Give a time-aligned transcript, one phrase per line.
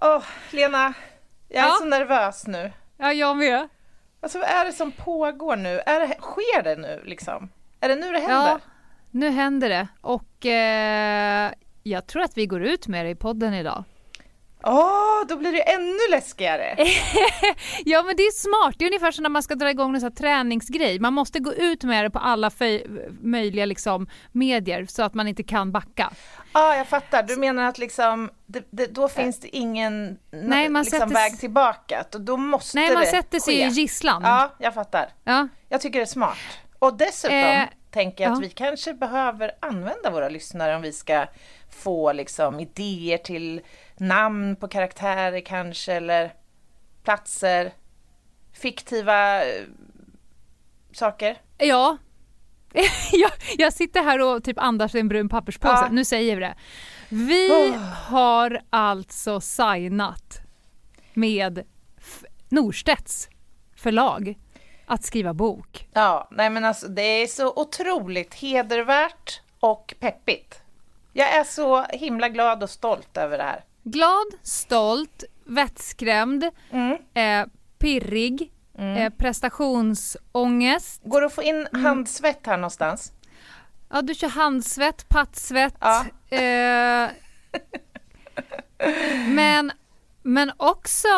[0.00, 0.94] Åh, Lena,
[1.48, 1.74] jag är Ja?
[1.78, 2.72] så nervös nu.
[2.98, 3.68] Ja, jag med.
[4.22, 5.80] Alltså vad är det som pågår nu?
[5.86, 7.48] Är det, sker det nu liksom?
[7.80, 8.50] Är det nu det händer?
[8.50, 8.60] Ja,
[9.10, 9.88] nu händer det.
[10.00, 11.52] Och eh,
[11.82, 13.84] jag tror att vi går ut med det i podden idag.
[14.62, 16.76] Åh, då blir det ännu läskigare.
[17.84, 20.00] Ja men det är smart, det är ungefär som när man ska dra igång en
[20.00, 20.98] sån träningsgrej.
[21.00, 22.50] Man måste gå ut med det på alla
[23.20, 26.10] möjliga liksom, medier så att man inte kan backa.
[26.52, 27.22] Ja, jag fattar.
[27.22, 31.38] Du menar att liksom, det, det, då finns det ingen Nej, man liksom, sätter väg
[31.40, 32.04] tillbaka.
[32.10, 33.66] Då måste Nej man det sätter sig ske.
[33.66, 34.22] i gisslan.
[34.22, 35.08] Ja, jag fattar.
[35.24, 35.48] Ja.
[35.68, 36.38] Jag tycker det är smart.
[36.78, 38.42] Och dessutom Eh, tänker jag att ja.
[38.42, 41.26] vi kanske behöver använda våra lyssnare om vi ska
[41.70, 43.60] få liksom idéer till
[43.96, 46.34] namn på karaktärer kanske, eller
[47.04, 47.72] platser,
[48.52, 49.62] fiktiva eh,
[50.92, 51.36] saker.
[51.58, 51.96] Ja.
[53.12, 55.72] jag, jag sitter här och typ andas i en brun papperspåse.
[55.74, 55.88] Ja.
[55.90, 56.54] Nu säger vi det.
[57.08, 57.76] Vi Oh.
[57.92, 60.40] har alltså signat
[61.14, 61.62] med
[62.48, 63.28] Norstedts
[63.76, 64.34] förlag
[64.86, 65.88] att skriva bok.
[65.92, 70.62] Ja, nej men alltså det är så otroligt hedervärt och peppigt.
[71.12, 73.64] Jag är så himla glad och stolt över det här.
[73.82, 76.96] Glad, stolt, vettskrämd, Mm.
[77.14, 77.46] eh,
[77.78, 81.00] pirrig, eh, prestationsångest.
[81.04, 81.84] Går det att få in Mm.
[81.84, 83.12] handsvett här någonstans?
[83.92, 85.74] Ja, du kör handsvett, pattsvett.
[85.80, 86.04] Ja.
[86.36, 87.08] Eh,
[89.28, 89.72] men,
[90.22, 91.08] men också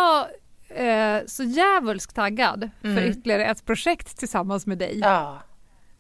[0.69, 4.93] eh, så djävulskt taggad för ytterligare ett projekt tillsammans med dig.
[4.97, 5.09] Mm.
[5.11, 5.43] Ja.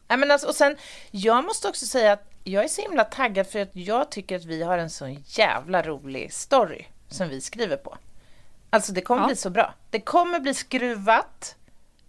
[0.09, 0.77] Nej, men alltså, och sen,
[1.11, 4.45] jag måste också säga att jag är så himla taggad för att jag tycker att
[4.45, 7.97] vi har en så jävla rolig story som vi skriver på.
[8.73, 9.27] Alltså det kommer Ja.
[9.27, 9.75] bli så bra.
[9.91, 11.57] Det kommer bli skruvat,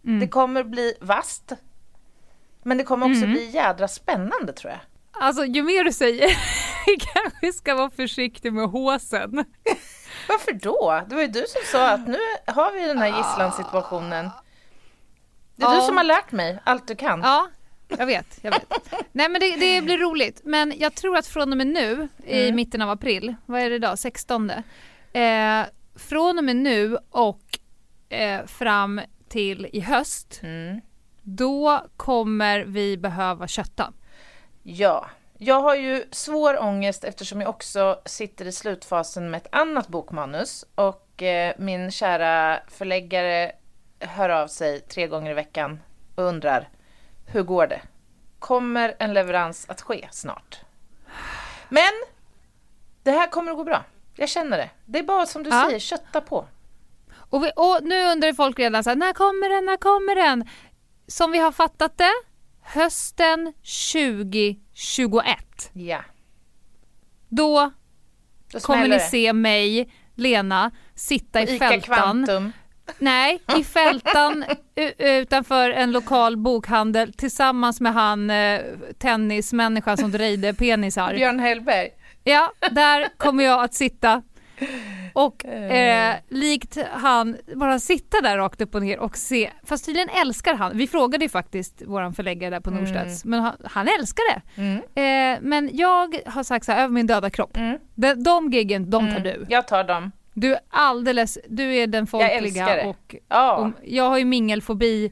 [0.06, 0.20] Mm.
[0.20, 1.52] det kommer bli vast,
[2.64, 4.80] men det kommer också bli jädra spännande tror jag.
[5.24, 6.28] Alltså ju mer du säger,
[6.86, 9.32] vi kanske ska vara försiktig med håsen.
[10.30, 11.02] Varför då?
[11.10, 14.30] Det var ju du som sa att nu har vi den här gisslansituationen.
[15.56, 15.76] Det är Ja.
[15.76, 17.22] du som har lärt mig allt du kan.
[17.24, 17.48] Ja,
[17.88, 18.40] jag vet.
[18.42, 18.94] Jag vet.
[19.12, 20.42] Nej men det, det blir roligt.
[20.44, 23.76] Men jag tror att från och med nu, i mitten av april, vad är det
[23.76, 24.50] idag, 16?
[24.50, 24.62] Eh,
[25.96, 27.60] från och med nu och
[28.10, 30.82] eh, fram till i höst, Mm.
[31.22, 33.94] då kommer vi behöva kötta.
[34.64, 35.06] Ja,
[35.38, 40.66] jag har ju svår ångest eftersom jag också sitter i slutfasen med ett annat bokmanus
[40.76, 43.52] och eh, min kära förläggare
[44.00, 45.80] hör av sig tre gånger i veckan
[46.16, 46.70] och undrar
[47.26, 47.82] hur går det?
[48.40, 50.62] Kommer en leverans att ske snart?
[51.70, 51.92] Men
[53.04, 53.84] det här kommer att gå bra.
[54.24, 54.70] Jag känner det.
[54.86, 55.66] Det är bara som du Ja.
[55.66, 56.48] säger, kötta på.
[57.16, 60.48] Och, vi, och nu undrar folk redan så här, när kommer den, när kommer den?
[61.08, 62.12] Som vi har fattat det,
[62.62, 63.54] hösten
[63.94, 65.38] 2021.
[65.74, 66.02] Ja,
[67.30, 67.72] Då
[68.52, 69.00] då kommer ni det.
[69.00, 71.96] se mig, Lena, sitta i Ica fältan.
[72.26, 72.52] Kvantum.
[73.00, 74.46] Nej, i fältan
[74.98, 78.62] utanför en lokal bokhandel tillsammans med han eh,
[78.98, 81.14] tennismänniskan som drejde penisar.
[81.14, 81.90] Björn Hellberg.
[82.24, 84.22] Ja, där kommer jag att sitta
[85.14, 90.10] och eh, likt han bara sitta där rakt upp och ner och se, fast tydligen
[90.10, 94.24] älskar han, vi frågade ju faktiskt våran förläggare där på Norstedts, men han, han älskar
[94.36, 94.62] det.
[94.62, 94.78] Mm.
[95.36, 97.78] Eh, men jag har sagt så här, över min döda kropp, Mm.
[97.96, 99.46] de, de giggen, de tar du.
[99.50, 100.12] Jag tar dem.
[100.34, 102.86] Du är alldeles, du är den Jag folkliga det.
[102.86, 103.56] och, Ja.
[103.58, 105.12] och jag har ju mingelfobi,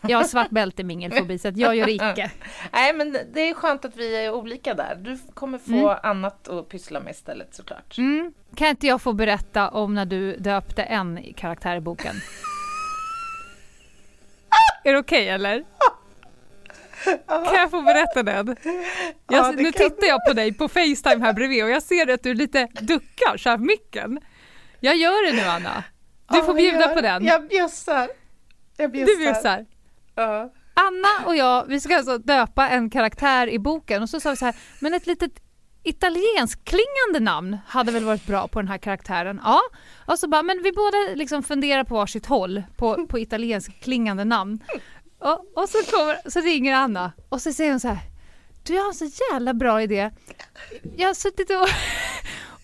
[0.00, 2.30] jag har svart bälte i mingelfobi så att jag gör det icke.
[2.72, 4.94] Nej, men det är skönt att vi är olika där.
[4.94, 7.98] Du kommer få annat att pyssla med istället såklart.
[7.98, 8.32] Mm.
[8.54, 12.14] Kan inte jag få berätta om när du döpte en karaktär i boken?
[14.84, 15.64] Är det okej eller?
[17.26, 18.56] Kan jag få berätta den?
[18.56, 18.76] Jag,
[19.28, 22.22] Ja, nu kan tittar jag på dig på Facetime här bredvid och jag ser att
[22.22, 24.20] du lite duckar så här micken.
[24.80, 25.84] Jag gör det nu Anna.
[26.30, 27.24] Du Ja, får bjuda på den.
[27.24, 28.08] Jag bjussar.
[28.76, 29.12] Jag bjussar.
[29.12, 29.66] Du bjussar.
[30.18, 30.52] Ja.
[30.74, 34.36] Anna och jag, vi ska alltså döpa en karaktär i boken och så sa vi
[34.36, 35.32] så här, men ett litet
[35.82, 39.40] italiensk klingande namn hade väl varit bra på den här karaktären?
[39.44, 39.60] Ja,
[40.06, 44.24] och så bara, men vi båda liksom funderar på varsitt håll på, på italiensk klingande
[44.24, 44.60] namn.
[45.18, 47.98] Och, och så, kommer, så ringer Anna och så säger hon så här,
[48.62, 50.10] du jag har en så jävla bra idé.
[50.96, 51.68] Jag har suttit och,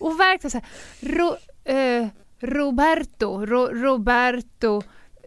[0.07, 0.67] och verkat så här,
[0.99, 1.35] Ro,
[1.73, 2.07] eh,
[2.39, 4.81] Roberto, Ro, Roberto,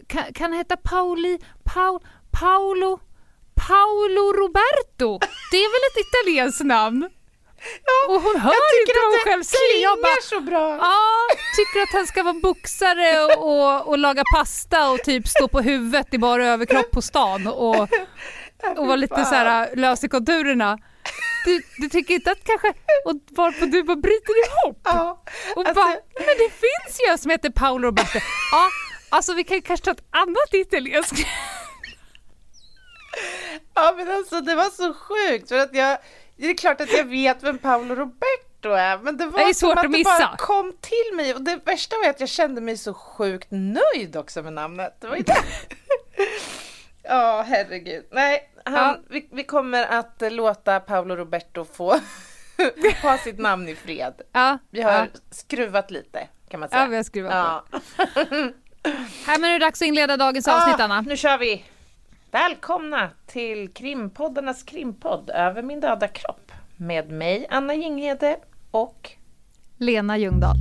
[0.07, 2.01] kan, kan heta Pauli, Paul,
[2.41, 3.01] Paolo,
[3.69, 5.19] Paolo Roberto.
[5.51, 7.09] Det är väl ett italienskt namn?
[7.85, 9.83] Ja, Och hon hör jag inte tycker vad hon att själv säger.
[9.83, 10.77] Jag bara, klingar så bra.
[10.77, 15.49] Ja, tycker att han ska vara boxare och, och, och laga pasta och typ stå
[15.49, 17.81] på huvudet i bara överkropp på stan och,
[18.77, 20.79] och vara lite så här lös i konturerna.
[21.45, 22.69] Du, du tycker inte att kanske...
[23.05, 25.23] Och varpå du bara bryter ihop Ja,
[25.57, 28.19] och alltså- bara, men det finns ju en som heter Paolo Roberto.
[28.53, 28.69] Ja,
[29.11, 31.19] alltså vi kan kanske ta ett annat italienskt.
[33.75, 35.99] Ja men alltså det var så sjukt för att jag,
[36.37, 39.71] det är klart att jag vet vem Paolo Roberto är, men det var Det som
[39.71, 42.77] att att det bara kom till mig och det värsta var att jag kände mig
[42.77, 44.97] så sjukt nöjd också med namnet.
[45.01, 45.37] Det var ju det.
[47.11, 48.05] Ja, herregud.
[48.11, 48.97] Nej, han, Ja.
[49.11, 51.91] vi, vi kommer att låta Paolo Roberto få
[53.03, 54.15] ha sitt namn i fred.
[54.33, 55.07] Ja, Vi har ja.
[55.31, 56.81] skruvat lite, kan man säga.
[56.81, 57.65] ja, vi har skruvat Ja.
[57.71, 57.79] på.
[59.27, 61.01] Här men nu är det dags att inleda dagens avsnitt, Ah, Anna.
[61.01, 61.65] Nu kör vi!
[62.31, 68.37] Välkomna till krimpoddarnas krimpodd Över min döda kropp med mig, Anna Jinghede
[68.71, 69.11] och
[69.79, 70.57] Lena Ljungdahl.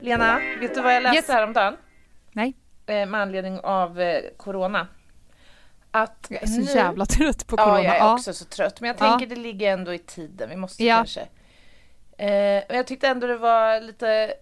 [0.00, 0.38] Lena.
[0.60, 1.28] Vet du vad jag läste Yes.
[1.28, 1.76] häromdagen?
[2.32, 2.54] Nej,
[2.86, 4.86] Eh, med anledning av eh, corona.
[5.90, 7.78] Att jag är så nu- jävla trött på corona.
[7.78, 8.12] Ja, jag är Ja.
[8.14, 8.80] också så trött.
[8.80, 9.10] Men jag Ja.
[9.10, 10.50] tänker det ligger ändå i tiden.
[10.50, 10.96] Vi måste Ja.
[10.96, 11.20] kanske...
[12.18, 14.34] Eh, men jag tyckte ändå det var lite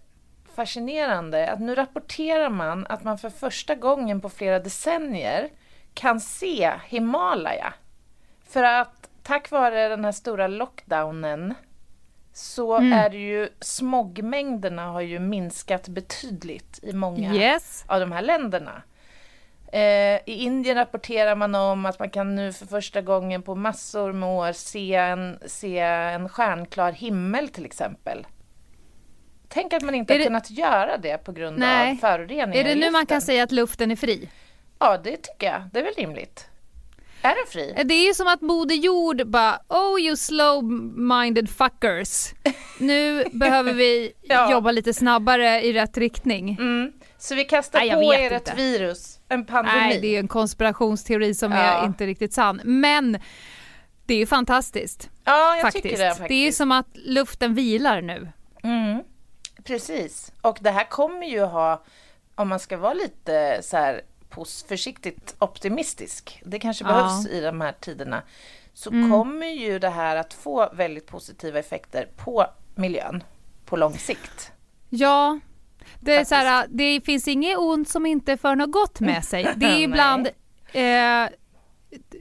[0.55, 5.49] fascinerande att nu rapporterar man att man för första gången på flera decennier
[5.93, 7.73] kan se Himalaya.
[8.49, 11.53] För att tack vare den här stora lockdownen
[12.33, 12.93] så Mm.
[12.93, 17.83] är det ju smogmängderna har ju minskat betydligt i många Yes.
[17.87, 18.81] av de här länderna.
[19.73, 24.11] Eh, I Indien rapporterar man om att man kan nu för första gången på massor
[24.13, 28.27] med år se en, se en stjärnklar himmel till exempel.
[29.47, 31.91] Tänk att man inte Är har det- kunnat göra det på grund Nej.
[31.91, 34.29] av föroreningar Är det nu man kan säga att luften är fri?
[34.79, 35.61] Ja, det tycker jag.
[35.73, 36.47] Det är väl rimligt.
[37.21, 37.83] Är den fri?
[37.85, 42.33] Det är ju som att Moder Jord bara Oh you slow-minded fuckers.
[42.79, 44.51] Nu behöver vi Ja.
[44.51, 46.57] jobba lite snabbare i rätt riktning.
[46.59, 46.91] Mm.
[47.17, 49.77] Så vi kastar Nej, på er ett virus, en pandemi.
[49.79, 51.57] Nej, det är en konspirationsteori som Ja.
[51.57, 52.61] är inte riktigt sann.
[52.63, 53.19] Men
[54.05, 55.09] det är ju fantastiskt.
[55.23, 55.83] ja, jag faktiskt.
[55.83, 56.27] tycker det faktiskt.
[56.27, 58.27] Det är ju som att luften vilar nu.
[58.63, 59.03] Mm,
[59.63, 60.31] precis.
[60.41, 61.83] Och det här kommer ju ha,
[62.35, 64.01] om man ska vara lite så här
[64.67, 66.87] försiktigt optimistisk, det kanske Ja.
[66.87, 68.21] behövs i de här tiderna,
[68.73, 72.45] så kommer ju det här att få väldigt positiva effekter på
[72.75, 73.23] miljön
[73.65, 74.51] på lång sikt.
[74.89, 75.39] Ja,
[75.99, 79.53] det, är så här, det finns inget ont som inte för något gott med sig.
[79.55, 80.27] Det är ibland,
[80.73, 81.29] eh,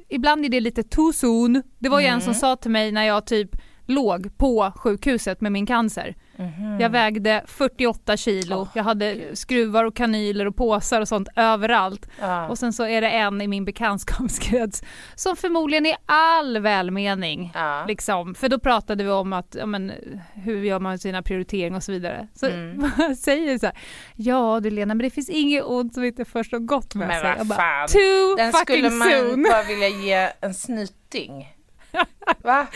[0.08, 1.62] ibland är det lite too soon.
[1.78, 2.24] Det var ju en Mm.
[2.24, 3.50] som sa till mig när jag typ
[3.86, 6.14] låg på sjukhuset med min cancer.
[6.40, 6.80] Mhm.
[6.80, 9.38] Jag vägde 48 kilo, Åh, jag hade Gud.
[9.38, 12.08] skruvar och kanyler och påsar och sånt överallt.
[12.20, 12.48] Ja.
[12.48, 14.82] Och sen så är det en i min bekantskapskrets
[15.14, 17.84] som förmodligen i all välmening Ja.
[17.88, 19.92] Liksom, för då pratade vi om att, ja, men,
[20.34, 22.28] hur gör man sina prioriteringar och så vidare.
[22.34, 22.90] Så Mm.
[23.16, 23.78] säger så här,
[24.16, 27.20] ja du Lena men det finns inget ont som inte först har gått med Men
[27.20, 27.34] sig.
[27.38, 27.86] Jag bara.
[27.88, 29.42] Too Den fucking skulle man soon.
[29.42, 31.48] bara vilja ge en snyting.
[32.42, 32.66] Va?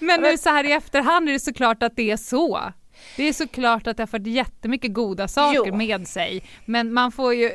[0.00, 2.60] Men nu men- så här i efterhand är det såklart att det är så.
[3.16, 5.76] Det är såklart att det har fått jättemycket goda saker Jo.
[5.76, 6.44] med sig.
[6.64, 7.52] Men man får ju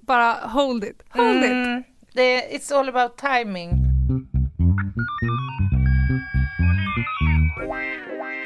[0.00, 1.50] bara hold it, hold it.
[1.50, 1.82] Mm,
[2.12, 3.70] det, it's all about timing.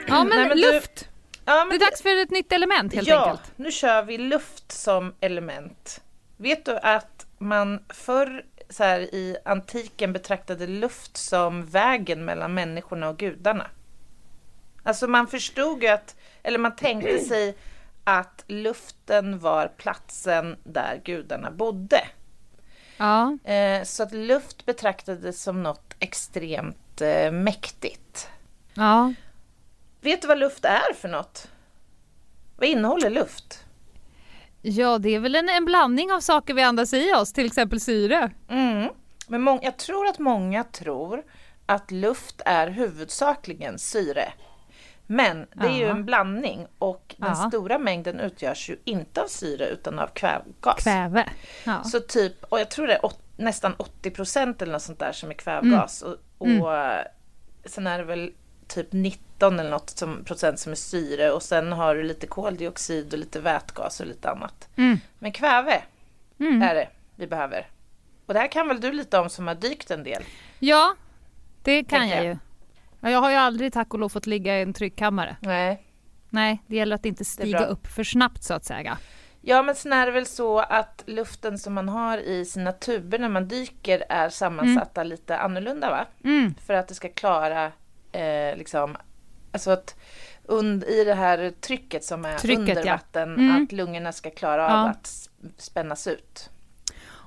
[0.08, 1.08] Ja men, Nej, men du- luft,
[1.44, 3.52] Ja, men det är dags för ett nytt element helt ja, enkelt.
[3.56, 6.00] nu kör vi luft som element.
[6.36, 13.08] Vet du att man förr så här, i antiken betraktade luft som vägen mellan människorna
[13.08, 13.66] och gudarna?
[14.82, 16.15] Alltså man förstod ju att,
[16.46, 17.56] eller man tänkte sig
[18.04, 22.00] att luften var platsen där gudarna bodde.
[22.96, 23.38] Ja.
[23.44, 28.28] Eh, så att luft betraktades som något extremt eh, mäktigt.
[28.74, 29.12] ja.
[30.00, 31.48] Vet du vad luft är för något?
[32.56, 33.64] Vad innehåller luft?
[34.62, 37.80] Ja, det är väl en, en blandning av saker vi andas i oss, till exempel
[37.80, 38.30] syre.
[38.48, 38.88] Mm.
[39.28, 41.24] Men jag tror att många tror
[41.66, 44.32] att luft är huvudsakligen syre.
[45.06, 49.66] Men det är ju en blandning och den stora mängden utgörs ju inte av syre
[49.66, 50.82] utan av kvävgas.
[50.84, 51.28] Kväve.
[51.84, 55.12] Så typ, och jag tror det är åt, nästan 80 procent eller något sånt där
[55.12, 56.02] som är kvävgas.
[56.02, 57.04] Och, och eh,
[57.64, 58.32] sen är det väl
[58.68, 63.12] typ 19 eller något som, procent som är syre och sen har du lite koldioxid
[63.12, 64.68] och lite vätgas och lite annat.
[64.76, 64.98] Mm.
[65.18, 65.82] Men kväve
[66.38, 66.62] Mm.
[66.62, 67.66] är det vi behöver.
[68.26, 70.22] Och det här kan väl du lite om som har dykt en del?
[70.58, 70.94] Ja,
[71.62, 72.24] det kan jag jag.
[72.24, 72.38] ju.
[73.00, 75.36] Ja, Jag har ju aldrig tack och lov fått ligga i en tryckkammare.
[75.40, 75.82] Nej.
[76.30, 78.98] Nej, det gäller att inte stiga upp för snabbt så att säga.
[79.40, 83.18] Ja, men sen är det väl så att luften som man har i sina tuber
[83.18, 86.06] när man dyker är sammansatta lite annorlunda, va?
[86.24, 86.54] Mm.
[86.66, 87.64] För att det ska klara,
[88.12, 88.96] eh, liksom,
[89.52, 89.96] alltså att
[90.44, 92.92] und, i det här trycket som är Trycket, under ja.
[92.92, 93.64] vatten, Mm.
[93.64, 94.88] att lungorna ska klara av Ja.
[94.90, 96.50] att spännas ut.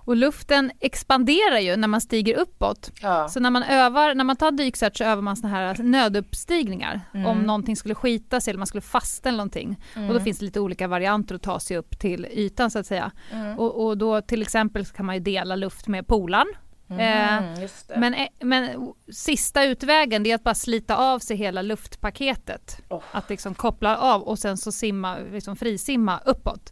[0.09, 2.91] Och luften expanderar ju när man stiger uppåt.
[3.01, 3.29] Ja.
[3.29, 7.01] Så när man övar, när man tar dykcert så övar man såna här nöduppstigningar.
[7.13, 7.25] Mm.
[7.25, 9.83] Om någonting skulle skita sig eller man skulle fasta eller någonting.
[9.95, 12.85] Och då finns det lite olika varianter att ta sig upp till ytan så att
[12.85, 13.11] säga.
[13.31, 13.59] Mm.
[13.59, 16.47] Och, och då till exempel kan man ju dela luft med polaren.
[16.89, 17.97] Eh, Mm, det.
[17.97, 22.81] Men, eh, men sista utvägen det är att bara slita av sig hela luftpaketet.
[22.89, 23.01] Oh.
[23.11, 26.71] Att liksom koppla av och sen så simma, liksom frisimma uppåt.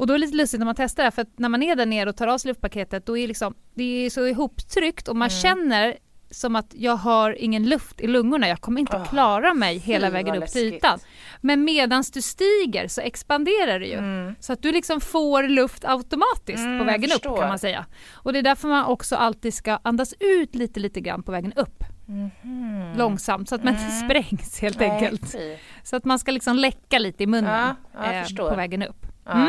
[0.00, 0.02] Mm.
[0.02, 1.76] Och då är det lite lustigt när man testar det för att när man är
[1.76, 5.16] där nere och tar av sig luftpaketet då är liksom, det är så ihoptryckt och
[5.16, 5.40] man Mm.
[5.40, 5.96] känner
[6.32, 10.10] som att jag har ingen luft i lungorna, jag kommer inte Ah, klara mig hela
[10.10, 10.98] vägen upp till ytan.
[11.40, 13.98] Men medans du stiger så expanderar det ju.
[13.98, 14.34] Mm.
[14.40, 17.86] Så att du liksom får luft automatiskt Mm, på vägen upp kan man säga.
[18.12, 21.52] Och det är därför man också alltid ska andas ut lite lite grann på vägen
[21.52, 21.84] upp.
[22.06, 22.96] Mhm.
[22.96, 24.08] Långsamt så att man inte Mm.
[24.08, 25.32] sprängs helt Nej, enkelt.
[25.32, 25.56] fy.
[25.82, 29.06] Så att man ska liksom läcka lite i munnen Ja, ja, eh, på vägen upp.
[29.24, 29.48] Ja.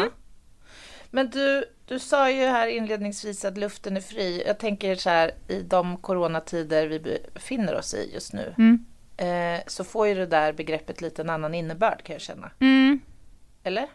[1.12, 4.44] Men du, du sa ju här inledningsvis att luften är fri.
[4.48, 8.86] Jag tänker så här, i de coronatider vi befinner oss i just nu, Mm.
[9.18, 12.52] eh, så får ju det där begreppet lite en annan innebörd kan jag känna.
[12.60, 13.00] Mm.
[13.64, 13.88] Eller?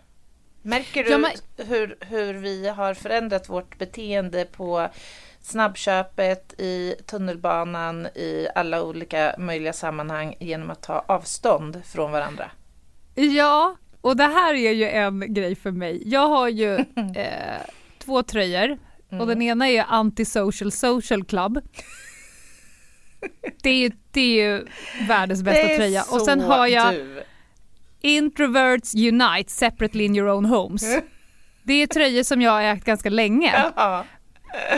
[0.63, 4.89] Märker du Ja, men- hur, hur vi har förändrat vårt beteende på
[5.41, 12.51] snabbköpet, i tunnelbanan, i alla olika möjliga sammanhang genom att ta avstånd från varandra?
[13.15, 13.77] Ja,
[14.07, 16.03] och det här är ju en grej för mig.
[16.07, 16.75] Jag har ju
[17.17, 17.61] eh,
[17.99, 18.79] två tröjor
[19.21, 21.59] och den ena är Anti-Social Social Club.
[23.63, 24.67] Det är ju, det är ju
[25.09, 26.05] världens bästa Det är tröja.
[26.11, 27.23] Och sen har jag du.
[28.01, 30.99] Introverts Unite Separately in your own homes.
[31.63, 33.55] Det är tröjor som jag har ägt ganska länge.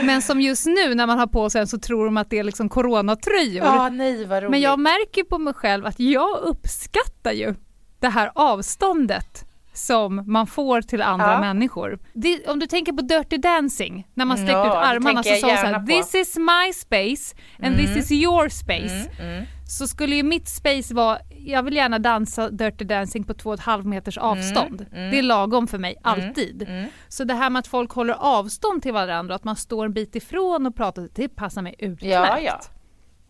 [0.02, 2.38] Men som just nu när man har på sig den så tror de att det
[2.38, 3.64] är liksom coronatröjor.
[3.64, 4.26] ja, nej.
[4.26, 7.54] Men jag märker på mig själv att jag uppskattar ju
[8.00, 11.40] det här avståndet som man får till andra Ja.
[11.40, 11.98] människor.
[12.12, 15.40] Det, om du tänker på Dirty Dancing, när man sträckte Ja, ut armarna så sa
[15.40, 19.10] så här, this is my space and this is your space.
[19.20, 19.44] Mm, mm.
[19.68, 23.54] Så skulle ju mitt space vara, jag vill gärna dansa Dirty Dancing på två och
[23.54, 24.86] ett halvt meters avstånd.
[24.92, 25.10] mm.
[25.10, 26.62] Det är lagom för mig, alltid.
[26.68, 26.86] mm.
[27.08, 30.16] Så det här med att folk håller avstånd till varandra, att man står en bit
[30.16, 32.04] ifrån och pratar, det passar mig utmärkt.
[32.14, 32.60] Ja, ja.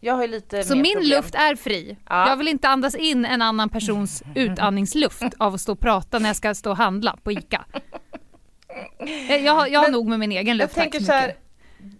[0.00, 1.10] Jag har ju lite Så mer min problem.
[1.10, 1.96] luft är fri.
[2.08, 2.28] Ja.
[2.28, 6.28] Jag vill inte andas in en annan persons utandningsluft av att stå och prata när
[6.28, 7.64] jag ska stå och handla på ICA.
[9.28, 10.74] Eh, Jag har, jag har nog med min egen Jag luft.
[10.74, 11.34] tack tänker så här,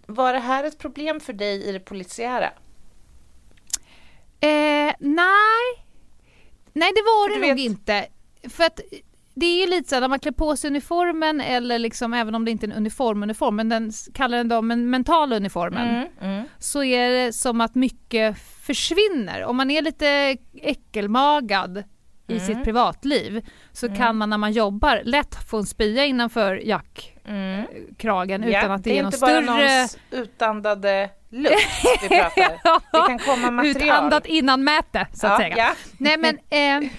[0.05, 2.49] var det här ett problem för dig i det polisiära?
[4.39, 5.85] Eh, nej.
[6.73, 8.07] Nej, det var För det nog vet- inte.
[8.49, 8.79] För att
[9.39, 12.35] det är ju lite så här, när man klär på sig uniformen eller liksom, även
[12.35, 15.87] om det inte är en uniform, uniform, men den kallar den då men mentala uniformen.
[15.89, 16.45] Mm, mm.
[16.59, 19.43] så är det som att mycket försvinner.
[19.43, 21.83] Om man är lite äckelmagad
[22.27, 22.45] i Mm.
[22.47, 28.55] sitt privatliv så kan man när man jobbar lätt få en spya innanför jackkragen Mm.
[28.55, 29.75] utan att det, är är någon inte bara större...
[29.75, 31.55] någons utandade luft
[32.01, 32.91] vi pratar.
[32.91, 33.87] Det kan komma material.
[33.87, 35.55] Utandat innan mäte så att ja, säga.
[35.57, 35.71] Ja.
[35.97, 36.37] Nej men,
[36.83, 36.89] eh,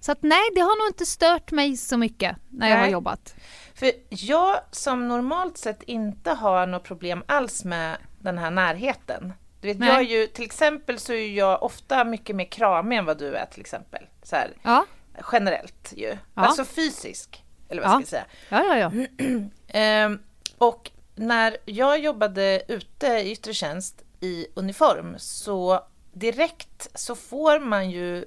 [0.00, 2.92] så att nej det har nog inte stört mig så mycket när jag har Nej.
[2.92, 3.34] jobbat.
[3.74, 9.32] För jag som normalt sett inte har något problem alls med den här närheten.
[9.60, 9.88] Du vet, Nej.
[9.88, 13.34] jag är ju, till exempel så är jag ofta mycket mer kramig än vad du
[13.34, 14.02] är till exempel.
[14.22, 14.86] Så här, Ja,
[15.32, 16.16] generellt ju.
[16.34, 17.44] Alltså fysisk.
[17.68, 17.94] Eller vad Ja.
[17.94, 18.24] ska jag säga.
[18.48, 18.90] ja, ja.
[19.18, 19.24] ja.
[19.68, 20.18] Ehm,
[20.58, 27.90] och när jag jobbade ute i yttre tjänst i uniform så direkt så får man
[27.90, 28.24] ju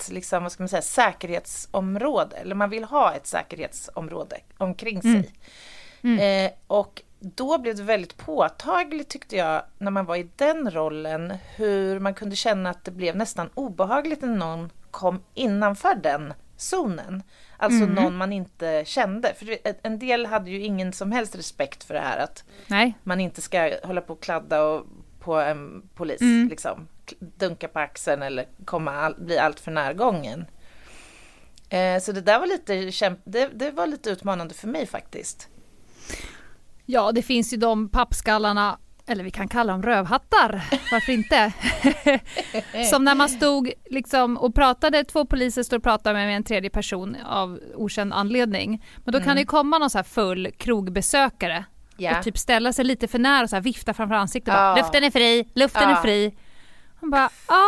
[0.00, 5.32] ett liksom, vad ska man säga, säkerhetsområde, eller man vill ha ett säkerhetsområde omkring sig.
[6.02, 11.34] Eh, och då blev det väldigt påtagligt tyckte jag, när man var i den rollen,
[11.56, 17.22] hur man kunde känna att det blev nästan obehagligt när någon kom innanför den zonen.
[17.56, 19.34] Alltså någon man inte kände.
[19.34, 22.94] För en del hade ju ingen som helst respekt för det här att Nej.
[23.02, 24.86] man inte ska hålla på och kladda och
[25.20, 26.48] på en polis, Mm.
[26.48, 26.88] liksom.
[27.18, 30.44] Dunka på axeln eller komma all, bli allt för närgången.
[31.68, 35.48] Eh, så det där var lite, kämp- det, det var lite utmanande för mig faktiskt.
[36.86, 41.52] Ja, det finns ju de pappskallarna, eller vi kan kalla dem rövhattar, varför inte?
[42.90, 46.70] Som när man stod liksom och pratade, två poliser stod och pratade med en tredje
[46.70, 48.84] person av okänd anledning.
[49.04, 51.64] Men då kan det ju komma någon så här full krogbesökare
[52.00, 52.18] Ja.
[52.18, 54.54] och typ ställa sig lite för nära och så vifta framför ansiktet.
[54.54, 54.60] Ja.
[54.60, 55.96] Bara, luften är fri, luften Ja.
[55.98, 56.34] är fri.
[57.00, 57.64] Hon bara, ja,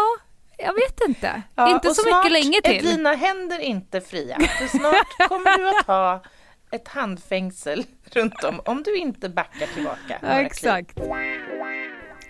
[0.59, 1.43] jag vet inte.
[1.69, 2.87] Inte så snart mycket länge är till.
[2.87, 4.39] dina händer inte fria.
[4.59, 6.23] För snart kommer du att ha
[6.71, 9.99] ett handfängsel runt om om du inte backar tillbaka.
[10.09, 10.47] Ja, kliv.
[10.47, 10.99] exakt.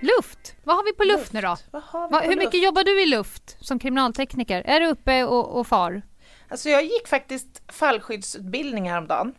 [0.01, 0.55] Luft.
[0.65, 1.57] Vad har vi på luft, nu då?
[1.71, 2.39] Va, hur luft?
[2.39, 4.63] mycket jobbar du i luft som kriminaltekniker?
[4.67, 6.03] Är du uppe och, och far?
[6.49, 9.35] Alltså jag gick faktiskt fallskyddsutbildning häromdagen.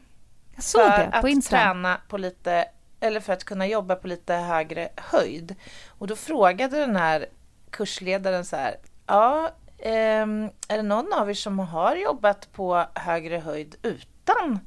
[0.56, 1.84] Jag såg för det på att Instagram.
[1.84, 2.66] träna på lite,
[3.00, 5.56] eller för att kunna jobba på lite högre höjd.
[5.88, 7.26] Och då frågade den här
[7.70, 8.76] kursledaren så här,
[9.08, 14.60] ja, ehm, är det någon av er som har jobbat på högre höjd utan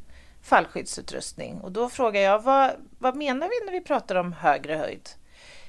[0.42, 1.60] fallskyddsutrustning?
[1.60, 5.08] Och då frågar jag, vad, vad menar vi när vi pratar om högre höjd?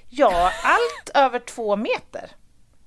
[0.09, 2.31] Ja, allt över två meter.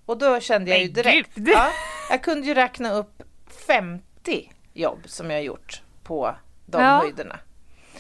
[0.06, 1.68] Och då kände jag ju direkt, ja,
[2.10, 3.22] jag kunde ju räkna upp
[3.66, 6.34] 50 jobb som jag har gjort på
[6.70, 6.98] de Ja.
[6.98, 7.38] höjderna.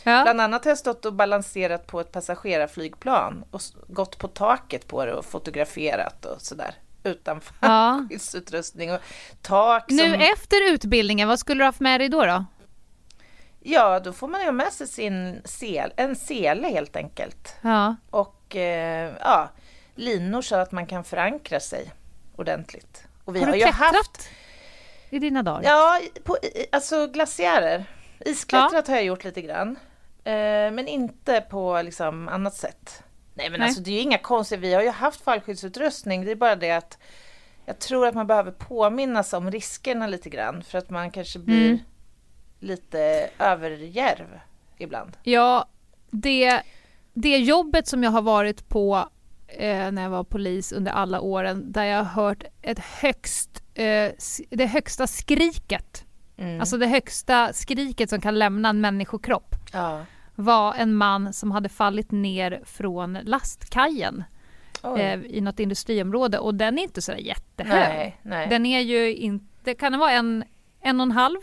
[0.02, 0.22] Ja.
[0.22, 5.04] Bland annat har jag stått och balanserat på ett passagerarflygplan och gått på taket på
[5.04, 6.74] det och fotograferat och sådär.
[7.04, 7.66] Utan Ja.
[7.98, 9.00] fallskyddsutrustning och
[9.42, 9.96] tak som...
[9.96, 12.24] Nu efter utbildningen, vad skulle du haft med dig då?
[12.26, 12.44] då?
[13.62, 17.54] Ja, då får man ju ha med sig sin sel, en sele helt enkelt.
[17.62, 17.96] Ja.
[18.10, 19.48] Och eh, ja,
[19.94, 21.90] linor så att man kan förankra sig
[22.36, 23.04] ordentligt.
[23.24, 24.28] Och vi Har har, du ju klättrat haft...
[25.10, 25.62] i dina dagar?
[25.70, 26.36] Ja, på,
[26.72, 27.84] alltså glaciärer.
[28.24, 29.76] Isklättrat har jag gjort lite grann.
[30.24, 30.32] Eh,
[30.72, 33.02] men inte på liksom annat sätt.
[33.34, 33.66] Nej men Nej.
[33.66, 34.68] alltså det är ju inga konstigheter.
[34.68, 36.24] Vi har ju haft fallskyddsutrustning.
[36.24, 36.98] Det är bara det att
[37.66, 40.62] jag tror att man behöver påminnas om riskerna lite grann.
[40.62, 41.78] För att man kanske blir Mm.
[42.60, 44.40] lite överjärv
[44.78, 45.16] ibland.
[45.22, 45.68] Ja,
[46.10, 46.62] det,
[47.14, 49.08] det jobbet som jag har varit på
[49.48, 54.10] eh, när jag var polis under alla åren där jag har hört ett högst, eh,
[54.50, 56.04] det högsta skriket,
[56.40, 56.60] Mm.
[56.60, 60.04] alltså det högsta skriket som kan lämna en människokropp ja.
[60.34, 64.24] var en man som hade fallit ner från lastkajen
[64.96, 67.88] eh, i något industriområde och den är inte så jättehög.
[67.88, 68.48] nej, nej.
[68.48, 70.44] Den är ju inte, kan det vara en,
[70.80, 71.38] en och en halv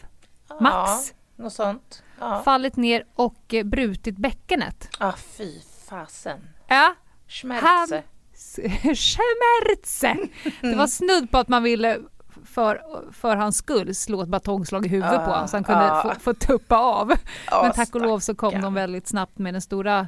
[0.59, 1.13] max?
[1.37, 2.03] Ja, något sånt.
[2.19, 4.89] Ja, Fallit ner och eh, brutit bäckenet.
[4.99, 6.39] ah, fy fasen.
[6.67, 6.95] Ja,
[7.27, 8.03] Schmerze.
[8.95, 10.17] Schmerze!
[10.61, 11.99] Det var snudd på att man ville
[12.47, 15.83] för, för hans skull slå ett batongslag i huvudet på Ja, honom så han kunde
[15.85, 16.01] ja.
[16.01, 17.11] få, få tuppa av.
[17.51, 20.07] Ja, Men tack och lov så kom de väldigt snabbt med den stora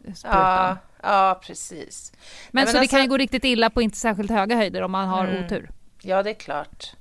[0.00, 0.30] sprutan.
[0.32, 2.12] Ja, ja precis.
[2.50, 4.82] men Nej, så det alltså- kan ju gå riktigt illa på inte särskilt höga höjder
[4.82, 5.44] om man har Mm.
[5.44, 5.70] otur.
[6.02, 6.92] Ja, det är klart.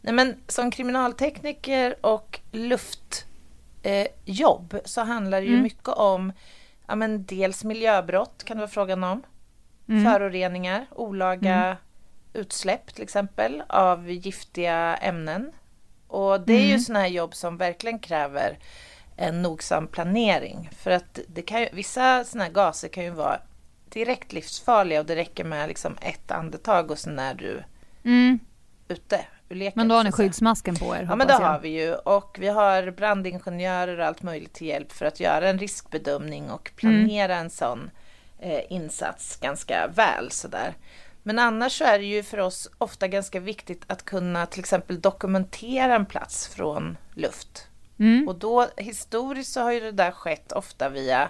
[0.00, 2.40] Nej, men som kriminaltekniker och
[3.82, 5.62] luftjobb eh, så handlar det ju Mm.
[5.62, 6.32] mycket om
[6.86, 9.22] ja, men dels miljöbrott kan det vara frågan om.
[9.88, 10.04] Mm.
[10.12, 11.76] Föroreningar, olaga
[12.32, 15.52] utsläpp till exempel av giftiga ämnen.
[16.08, 16.80] Och det är ju Mm.
[16.80, 18.58] sådana här jobb som verkligen kräver
[19.16, 20.70] en nogsam planering.
[20.78, 23.38] För att det kan ju, vissa sådana här gaser kan ju vara
[23.88, 27.62] direkt livsfarliga och det räcker med liksom ett andetag och sen är du
[28.04, 28.38] Mm.
[28.88, 29.72] ute ur leken.
[29.76, 32.48] Men då har ni skyddsmasken på er Ja men det har vi ju och vi
[32.48, 37.50] har brandingenjörer och allt möjligt till hjälp för att göra en riskbedömning och planera en
[37.50, 37.90] sån
[38.38, 40.74] eh, insats ganska väl sådär.
[41.22, 45.00] Men annars så är det ju för oss ofta ganska viktigt att kunna till exempel
[45.00, 47.66] dokumentera en plats från luft.
[47.98, 48.28] Mm.
[48.28, 51.28] Och då historiskt så har ju det där skett ofta via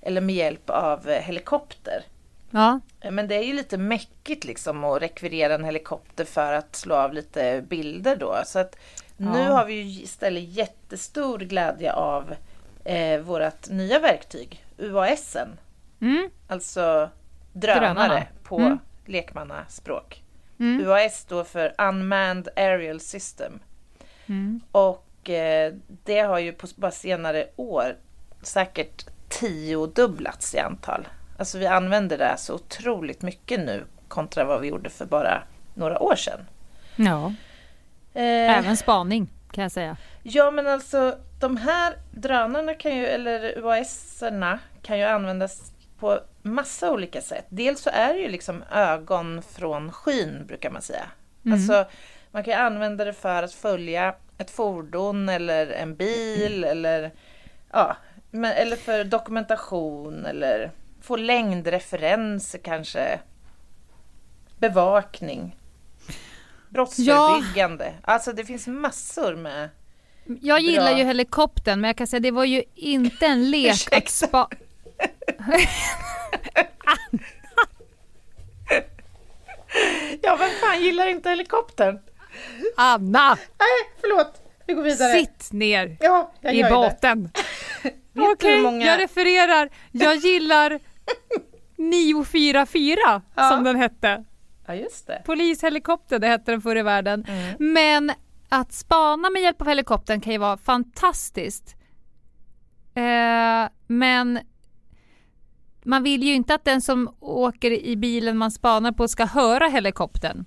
[0.00, 2.04] eller med hjälp av eh, helikopter.
[2.50, 2.80] Ja.
[3.00, 6.94] Eh, Men det är ju lite mäckigt liksom att rekvirera en helikopter för att slå
[6.94, 8.42] av lite bilder då.
[8.46, 8.76] Så att
[9.16, 9.52] nu Ja.
[9.52, 12.34] har vi ju istället jättestor glädje av
[12.84, 15.48] eh, vårt nya verktyg, UASen.
[16.00, 16.30] Mm.
[16.48, 17.10] Alltså
[17.52, 18.22] drönare Drönarna.
[18.42, 18.78] på Mm.
[19.10, 20.22] Lekmannaspråk.
[20.60, 20.86] Mm.
[20.86, 23.60] UAS står för Unmanned Aerial System.
[24.26, 24.60] Mm.
[24.72, 25.72] Och eh,
[26.04, 27.96] det har ju på bara senare år
[28.42, 31.08] säkert tiodubblats i antal.
[31.38, 35.42] Alltså vi använder det så otroligt mycket nu kontra vad vi gjorde för bara
[35.74, 36.40] några år sedan.
[36.96, 37.26] Ja.
[38.14, 39.96] Eh, Även spaning kan jag säga.
[40.22, 45.69] Ja men alltså de här drönarna kan ju, eller UAS-erna kan ju användas
[46.00, 47.46] på massa olika sätt.
[47.48, 51.04] Dels så är det ju liksom ögon från skyn brukar man säga.
[51.44, 51.54] Mm.
[51.54, 51.86] Alltså
[52.30, 57.12] man kan ju använda det för att följa ett fordon eller en bil eller
[57.72, 57.96] ja,
[58.30, 60.70] men, eller för dokumentation eller
[61.02, 63.20] få längdreferenser kanske.
[64.58, 65.56] Bevakning.
[66.68, 67.94] Brottsförebyggande.
[68.02, 69.68] Alltså det finns massor med
[70.40, 70.98] Jag gillar Bra.
[70.98, 74.48] ju helikoptern men jag kan säga det var ju inte en lek att spa...
[80.22, 81.98] Ja, vem fan gillar inte helikoptern?
[82.76, 83.28] Anna!
[83.58, 84.42] Nej, förlåt.
[84.66, 85.12] Vi går vidare.
[85.18, 87.30] Sitt ner Ja, i båten.
[88.32, 88.86] Okej, många...
[88.86, 89.70] jag refererar.
[89.92, 90.78] Jag gillar
[91.76, 92.96] 944
[93.34, 93.48] Ja.
[93.50, 94.24] som den hette.
[94.66, 95.22] Ja, just det.
[95.26, 97.24] Polishelikopter, det hette den förr i världen.
[97.28, 97.72] Mm.
[97.72, 98.12] Men
[98.48, 101.74] att spana med hjälp av helikoptern kan ju vara fantastiskt.
[102.94, 104.40] Eh, men
[105.84, 109.66] man vill ju inte att den som åker i bilen man spanar på ska höra
[109.68, 110.44] helikoptern.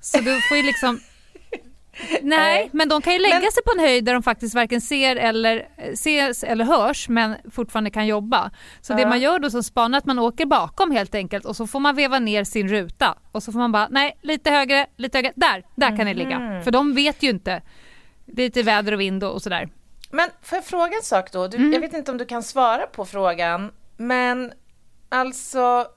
[0.00, 1.00] Så du får ju liksom
[2.22, 4.80] Nej, men de kan ju lägga Men- sig på en höjd där de faktiskt varken
[4.80, 8.50] ser eller, ses eller hörs men fortfarande kan jobba.
[8.80, 9.08] Så det Ja.
[9.08, 11.80] man gör då som spanar är att man åker bakom helt enkelt och så får
[11.80, 15.32] man veva ner sin ruta och så får man bara nej lite högre, lite högre,
[15.36, 16.38] där, där kan ni ligga.
[16.38, 16.62] Mhm.
[16.64, 17.62] För de vet ju inte.
[18.26, 19.68] Det är lite väder och vind och och sådär.
[20.10, 21.46] Men får jag fråga en sak då?
[21.48, 21.72] Du, Mm.
[21.72, 24.52] Jag vet inte om du kan svara på frågan, men
[25.12, 25.88] alltså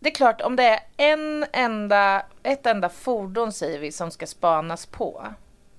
[0.00, 4.26] det är klart om det är en enda, ett enda fordon säger vi som ska
[4.26, 5.26] spanas på.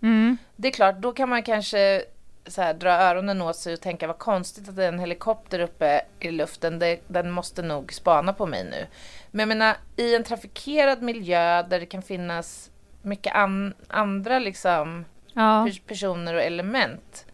[0.02, 0.38] Mm.
[0.56, 2.04] Det är klart, då kan man kanske
[2.48, 5.60] så här, dra öronen åt sig och tänka vad konstigt att det är en helikopter
[5.60, 6.80] uppe i luften.
[6.80, 8.88] Det, den måste nog spana på mig nu.
[9.32, 15.06] Men jag menar, i en trafikerad miljö där det kan finnas mycket an, andra liksom
[15.34, 15.65] Ja.
[15.68, 17.26] pers- personer och element.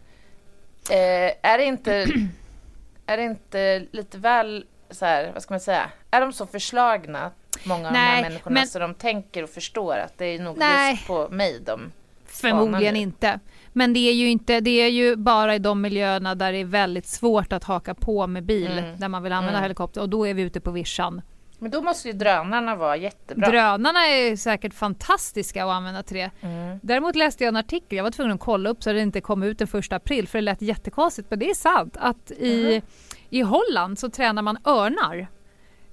[0.90, 1.92] Eh, är det inte
[3.06, 7.30] är det inte lite väl så här, vad ska man säga, är de så förslagna,
[7.64, 10.38] många av de Nej, här människorna, men- så de tänker och förstår att det är
[10.38, 10.90] nog Nej.
[10.92, 11.92] just på mig de
[12.26, 13.40] Förmodligen inte.
[13.72, 16.64] Men det är ju inte, det är ju bara i de miljöerna där det är
[16.64, 18.96] väldigt svårt att haka på med bil Mm.
[19.00, 19.62] där man vill använda Mm.
[19.62, 21.22] helikopter och då är vi ute på vischan.
[21.58, 23.48] Men då måste ju drönarna vara jättebra.
[23.50, 26.30] Drönarna är säkert fantastiska att använda till det.
[26.40, 26.78] Mm.
[26.82, 29.42] Däremot läste jag en artikel, jag var tvungen att kolla upp så det inte kom
[29.42, 32.82] ut den första april för det lät jättekonstigt men det är sant att i, Mhm.
[33.32, 35.28] I Holland så tränar man örnar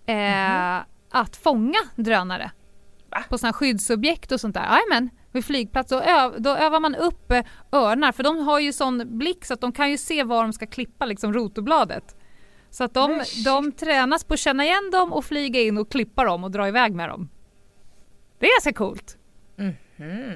[0.06, 2.52] eh, att fånga drönare.
[3.10, 3.24] Va?
[3.30, 4.62] På sådana skyddsobjekt och sånt där.
[4.64, 8.74] Jajamän, vid flygplats då, öv, då övar man upp eh, örnar för de har ju
[8.74, 12.16] sån blick så att de kan ju se var de ska klippa liksom rotorbladet.
[12.70, 16.24] Så att de, de tränas på att känna igen dem och flyga in och klippa
[16.24, 17.30] dem och dra iväg med dem.
[18.40, 19.18] Det är ganska coolt.
[19.56, 20.34] Mhm.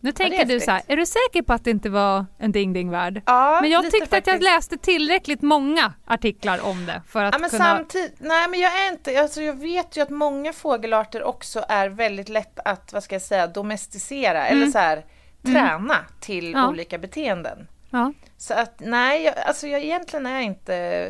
[0.00, 2.52] Nu tänker är du så här, är du säker på att det inte var en
[2.52, 3.22] ding-ding-värld?
[3.26, 4.42] Ja, Men jag tyckte att jag faktiskt.
[4.42, 7.64] läste tillräckligt många artiklar om det för att Ja, men kunna...
[7.64, 11.88] samtidigt, nej men jag är inte, alltså jag vet ju att många fågelarter också är
[11.88, 15.04] väldigt lätt att, vad ska jag säga, domesticera eller så här
[15.42, 16.60] träna till Mm.
[16.60, 16.68] Ja.
[16.68, 17.68] olika beteenden.
[17.90, 18.12] Ja.
[18.36, 21.08] Så att nej, jag, alltså jag egentligen är inte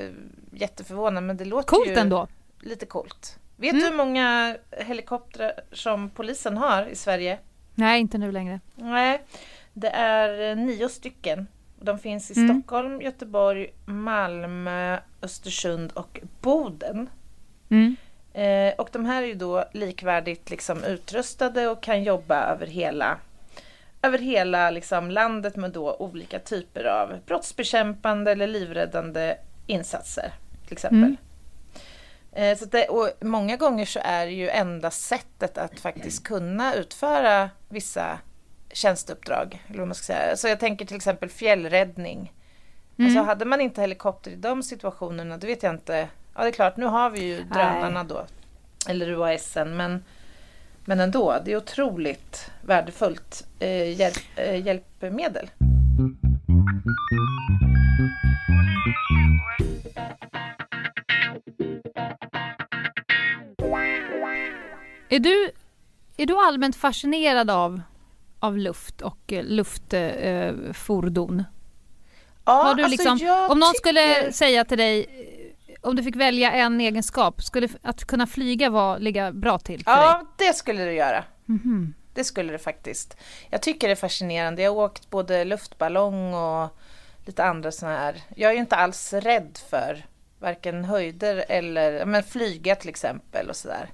[0.53, 2.29] jätteförvånad men det låter Coolt ju ändå.
[2.61, 3.39] lite coolt.
[3.57, 3.85] Vet Mm.
[3.85, 7.39] du hur många helikoptrar som polisen har i Sverige?
[7.79, 8.61] Nej, inte nu längre.
[8.75, 9.23] Nej,
[9.73, 11.47] det är eh, nio stycken.
[11.81, 12.49] De finns i Mm.
[12.63, 17.11] Stockholm, Göteborg, Malmö, Östersund och Boden.
[17.69, 17.97] Mm.
[18.33, 23.19] Eh, och de här är ju då likvärdigt liksom utrustade och kan jobba över hela,
[24.03, 29.37] över hela liksom landet med då olika typer av brottsbekämpande eller livräddande
[29.67, 30.33] insatser.
[30.65, 30.99] Till exempel.
[30.99, 31.17] Mm.
[32.33, 36.75] Eh, så det, och många gånger så är det ju enda sättet att faktiskt kunna
[36.75, 38.19] utföra vissa
[38.73, 39.65] tjänsteuppdrag.
[39.69, 40.37] Eller vad man ska säga.
[40.37, 42.33] Så jag tänker till exempel fjällräddning.
[42.99, 43.07] Mm.
[43.07, 46.09] Alltså hade man inte helikopter i de situationerna, då vet jag inte.
[46.35, 48.27] Ja, det är klart, nu har vi ju drönarna då.
[48.89, 50.05] Eller UASen, men,
[50.85, 51.39] men ändå.
[51.45, 55.51] Det är otroligt värdefullt eh, hjälp, eh, hjälpmedel.
[65.11, 65.51] Är du,
[66.19, 67.81] är du allmänt fascinerad av,
[68.41, 71.45] av luft och eh, luftfordon?
[72.45, 75.01] Ja, du alltså, liksom, jag om någon tycker- skulle säga till dig,
[75.67, 79.85] eh, om du fick välja en egenskap, skulle att kunna flyga vara, ligga bra till
[79.85, 80.01] för dig?
[80.01, 81.25] Ja, det skulle det göra.
[81.47, 81.95] Mhm.
[82.15, 83.17] Det skulle det faktiskt.
[83.51, 84.63] Jag tycker det är fascinerande.
[84.63, 86.69] Jag har åkt både luftballong och
[87.27, 88.23] lite andra sådana här.
[88.37, 90.07] Jag är ju inte alls rädd för
[90.41, 93.89] varken höjder eller men flyga till exempel och sådär.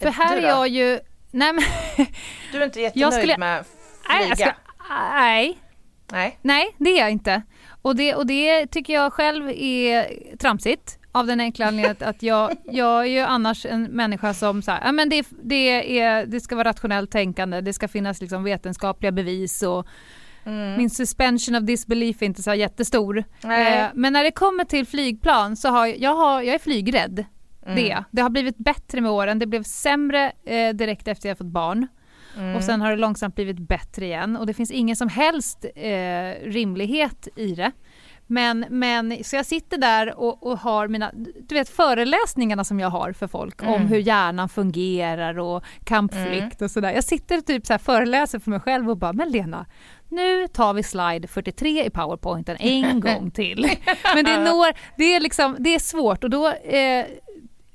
[0.00, 1.00] För här du är jag ju...
[1.32, 1.64] Nej, men,
[2.52, 3.64] Du är inte jättenöjd skulle- med
[4.08, 4.28] nej, flyga?
[4.28, 4.52] jag ska,
[5.14, 5.58] nej,
[6.12, 6.38] Nej.
[6.42, 7.42] nej, det är jag inte.
[7.82, 10.98] Och det, och det tycker jag själv är tramsigt.
[11.14, 14.70] Av den enkla anledningen att- att jag, jag är ju annars en människa som så
[14.70, 18.44] här, ja, men det, det, är, det ska vara rationellt tänkande, det ska finnas liksom
[18.44, 19.86] vetenskapliga bevis och
[20.44, 20.76] Mm.
[20.76, 23.24] min suspension of disbelief är inte så jättestor.
[23.42, 23.78] Nej.
[23.78, 27.24] Eh, men när det kommer till flygplan så har jag, jag, har, jag är flygrädd.
[27.66, 27.76] Mm.
[27.76, 31.46] Det, det har blivit bättre med åren, det blev sämre eh, direkt efter jag fått
[31.46, 31.86] barn.
[32.36, 32.56] Mm.
[32.56, 36.50] Och sen har det långsamt blivit bättre igen och det finns ingen som helst eh,
[36.50, 37.72] rimlighet i det.
[38.26, 41.10] Men, men så jag sitter där och, och har mina,
[41.48, 43.86] du vet föreläsningarna som jag har för folk om Mm.
[43.86, 46.90] hur hjärnan fungerar och kampflykt och sådär.
[46.92, 49.66] Jag sitter typ så här föreläser för mig själv och bara, men Lena,
[50.08, 53.70] nu tar vi slide 43 i powerpointen en gång till.
[54.14, 57.04] Men det, når, det, är liksom, det är svårt och då eh,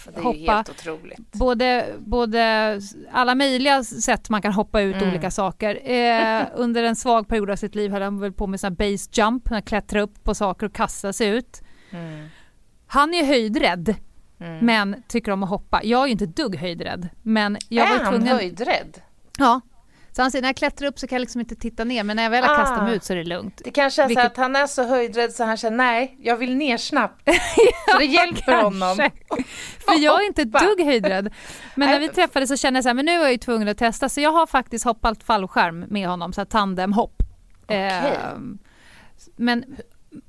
[0.05, 0.51] det är ju hoppa.
[0.55, 1.31] helt otroligt.
[1.31, 5.09] Både, både alla möjliga sätt man kan hoppa ut Mm.
[5.09, 5.91] olika saker.
[5.91, 9.09] Eh, under en svag period av sitt liv höll han väl på med sån base
[9.13, 11.61] jump, när han klättrar upp på saker och kastar sig ut.
[11.91, 12.27] Mm.
[12.87, 13.95] Han är höjdrädd
[14.39, 14.65] Mm.
[14.65, 15.81] men tycker om att hoppa.
[15.83, 17.09] Jag är ju inte ett dugg höjdrädd.
[17.21, 18.35] Men jag var är ju han tvungen...
[18.35, 19.01] höjdrädd?
[19.37, 19.61] Ja.
[20.11, 22.15] Så han säger när jag klättrar upp så kan jag liksom inte titta ner men
[22.15, 22.83] när jag väl har kastat Ah.
[22.83, 23.61] mig ut så är det lugnt.
[23.65, 26.37] Det kanske är så Vilket- att han är så höjdrädd så han känner nej, jag
[26.37, 27.21] vill ner snabbt.
[27.91, 28.97] så det hjälper honom.
[28.97, 29.11] Kanske.
[29.85, 31.33] För jag är inte ett dugg höjdrädd.
[31.75, 33.67] Men när vi träffades så kände jag så här, men nu är jag ju tvungen
[33.67, 34.09] att testa.
[34.09, 37.15] Så jag har faktiskt hoppat fallskärm med honom, så här tandemhopp.
[37.63, 37.77] Okej.
[38.35, 38.57] Ehm,
[39.35, 39.65] men,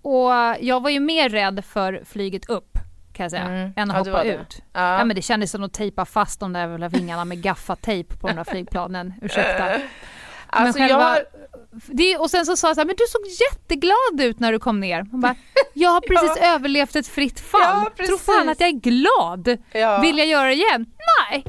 [0.02, 2.73] och jag var ju mer rädd för flyget upp
[3.14, 3.72] kan jag säga, Mm.
[3.76, 4.62] än att Ja, hoppa ut.
[4.72, 4.98] Ja.
[4.98, 5.04] Ja.
[5.04, 8.36] men det kändes som att tejpa fast de där jävla vingarna med gaffatejp på de
[8.36, 9.14] där flygplanen.
[9.22, 9.64] Ursäkta.
[10.46, 11.24] alltså men jag själva- har,
[11.86, 14.58] Det, och sen så sa jag så här, men du såg jätteglad ut när du
[14.58, 15.06] kom ner.
[15.10, 15.34] Hon bara,
[15.72, 17.86] jag har precis överlevt ett fritt fall.
[17.98, 19.58] Ja, Tror fan att jag är glad.
[19.72, 20.86] ja, Vill jag göra det igen?
[21.30, 21.44] Nej.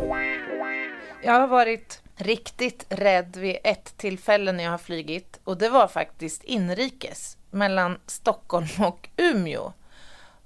[1.24, 5.88] jag har varit riktigt rädd vid ett tillfälle när jag har flygit och det var
[5.88, 9.74] faktiskt inrikes mellan Stockholm och Umeå.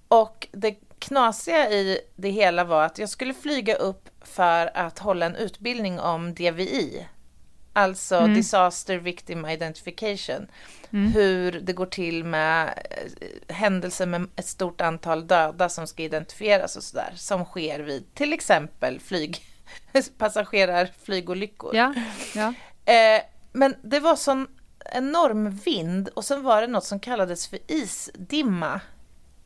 [0.07, 5.25] Och det knasiga i det hela var att jag skulle flyga upp för att hålla
[5.25, 7.07] en utbildning om DVI,
[7.73, 8.33] alltså Mm.
[8.33, 10.47] Disaster Victim Identification.
[11.13, 16.75] Hur det går till med eh, händelser med ett stort antal döda som ska identifieras
[16.75, 19.41] och sådär, som sker vid till exempel flyg,
[20.17, 21.75] passagerarflygolyckor.
[21.75, 21.93] Ja,
[22.35, 22.53] ja.
[22.85, 24.47] Eh, men det var sån
[24.85, 28.81] enorm vind och sen var det något som kallades för isdimma.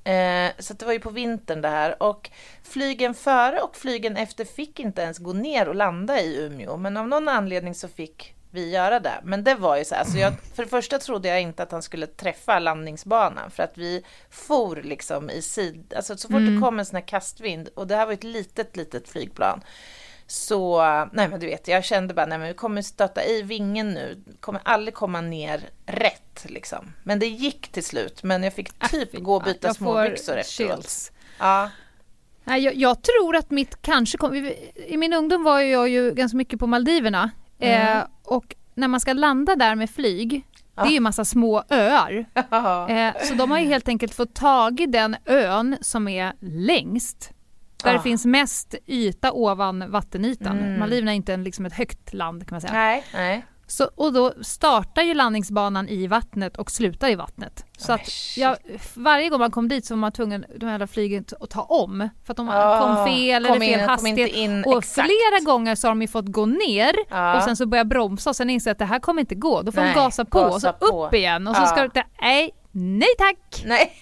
[0.04, 2.04] Eh, så det var ju på vintern det här.
[2.04, 2.30] Och
[2.64, 6.78] flygen före och flygen efter fick inte ens gå ner och landa i Umeå.
[6.78, 9.20] Men av någon anledning så fick vi göra det.
[9.24, 11.72] Men det var ju så här, alltså jag, för det första trodde jag inte att
[11.72, 13.52] han skulle träffa landningsbanan.
[13.52, 17.08] För att vi for liksom i sid, alltså så fort det kom en sån här
[17.08, 19.62] kastvind och det här var ett litet, litet flygplan.
[20.28, 20.82] Så,
[21.14, 24.24] nej men du vet, jag kände bara, nej men vi kommer stöta i vingen nu,
[24.40, 26.94] kommer aldrig komma ner rätt liksom.
[27.04, 30.10] Men det gick till slut, men jag fick typ gå och byta Jag små får
[30.10, 31.12] byxor efteråt.
[31.40, 34.36] Ja, jag, jag tror att mitt kanske kom,
[34.76, 37.32] I min ungdom var jag ju ganska mycket på Maldiverna.
[37.60, 37.98] Mm.
[37.98, 42.26] Eh, och när man ska landa där med flyg, det är ju massa små öar.
[42.90, 47.32] Eh, så de har ju helt enkelt fått tag i den ön som är längst.
[47.84, 47.94] Där Ah.
[47.94, 50.60] det finns mest yta ovan vattenytan.
[50.60, 50.80] Mm.
[50.80, 52.74] Maldiverna är inte en, liksom ett högt land kan man säga.
[52.74, 53.46] nej, nej.
[53.68, 57.66] Så, och då startar ju landningsbanan i vattnet och slutar i vattnet.
[57.78, 58.58] Så Oh, att jag,
[58.94, 62.10] varje gång man kom dit så var man tvungen, de här flygen att ta om.
[62.26, 64.32] För att de Ah, kom fel kom eller fel in- hastighet.
[64.34, 65.08] in och exakt.
[65.08, 67.38] flera gånger så har de ju fått gå ner Ja.
[67.38, 69.62] och sen så börja bromsa och sen inse att det här kommer inte gå.
[69.62, 71.08] Då får Nej, de gasa på och så gasa på.
[71.08, 71.68] upp igen och så Ja.
[71.68, 73.94] ska det, nej, nej tack, nej.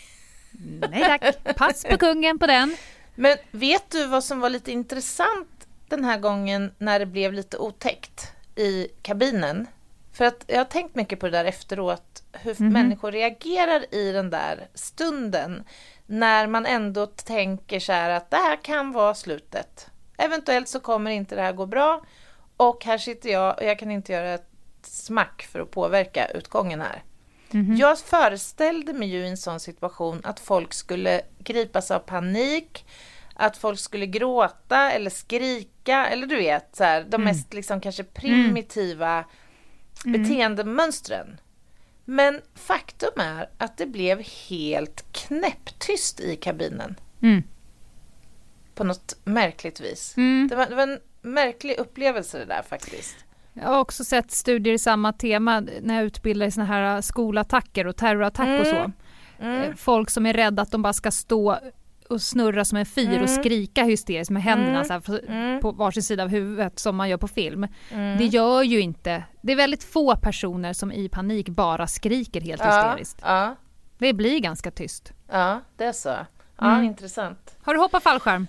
[0.92, 2.76] nej tack, pass på kungen på den.
[3.16, 5.48] Men vet du vad som var lite intressant
[5.90, 9.68] den här gången när det blev lite otäckt i kabinen?
[10.14, 12.74] För att jag har tänkt mycket på det där efteråt, hur Mhm.
[12.74, 15.64] människor reagerar i den där stunden
[16.06, 19.88] när man ändå tänker så här att det här kan vara slutet.
[20.18, 22.02] Eventuellt så kommer inte det här gå bra
[22.58, 24.48] och här sitter jag och jag kan inte göra ett
[24.82, 27.04] smack för att påverka utgången här.
[27.78, 32.86] Jag föreställde mig ju i en sån situation att folk skulle gripas av panik,
[33.42, 38.04] att folk skulle gråta eller skrika, eller du vet, så här, de mest liksom kanske
[38.04, 39.26] primitiva
[40.06, 41.38] beteendemönstren.
[42.06, 47.44] Men faktum är att det blev helt knäpptyst i kabinen Mm.
[48.76, 50.18] på något märkligt vis.
[50.18, 50.48] Mm.
[50.48, 53.16] Det, var, det var en märklig upplevelse det där faktiskt.
[53.54, 57.02] Jag har också sett studier i samma tema när jag utbildar i såna här äh,
[57.02, 58.92] skolattacker och terrorattack och så.
[59.40, 59.62] Mm.
[59.62, 61.60] Eh, Folk som är rädda att de bara ska stå
[62.12, 63.28] och snurra som en fyr och Mm.
[63.28, 65.02] skrika hysteriskt med händerna Mm.
[65.02, 65.62] så här, Mm.
[65.62, 67.68] på varsin sida av huvudet som man gör på film.
[67.92, 68.18] Mm.
[68.18, 72.62] Det gör ju inte, det är väldigt få personer som i panik bara skriker helt
[72.66, 73.20] ja, hysteriskt.
[73.24, 73.56] ja,
[73.98, 75.14] Det blir ganska tyst.
[75.32, 76.16] ja, det är så.
[76.58, 76.84] Ja, Mm.
[76.86, 77.56] intressant.
[77.64, 78.48] Har du hoppat fallskärm?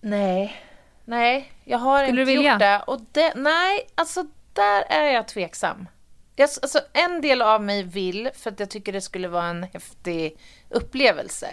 [0.00, 0.56] Nej,
[1.04, 2.82] nej, jag har Skulle inte gjort det.
[2.86, 3.32] Och det.
[3.36, 5.88] Nej, alltså där är jag tveksam.
[6.36, 9.62] Jag, alltså, en del av mig vill, för att jag tycker det skulle vara en
[9.62, 10.36] häftig
[10.70, 11.48] upplevelse.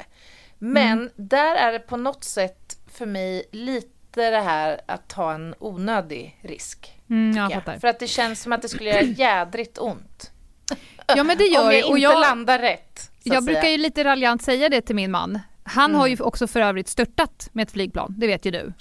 [0.64, 1.10] Men Mm.
[1.16, 6.40] där är det på något sätt för mig lite det här att ta en onödig
[6.42, 6.98] risk.
[7.10, 7.82] Mm, jag jag.
[7.82, 10.32] För att det känns som att det skulle göra jädrigt ont.
[11.16, 11.88] Ja men det gör Om jag det.
[11.88, 13.12] inte jag, landar rätt.
[13.24, 15.40] jag brukar ju lite raljant säga det till min man.
[15.64, 16.00] Han Mm.
[16.00, 18.74] har ju också för övrigt störtat med ett flygplan, det vet ju du.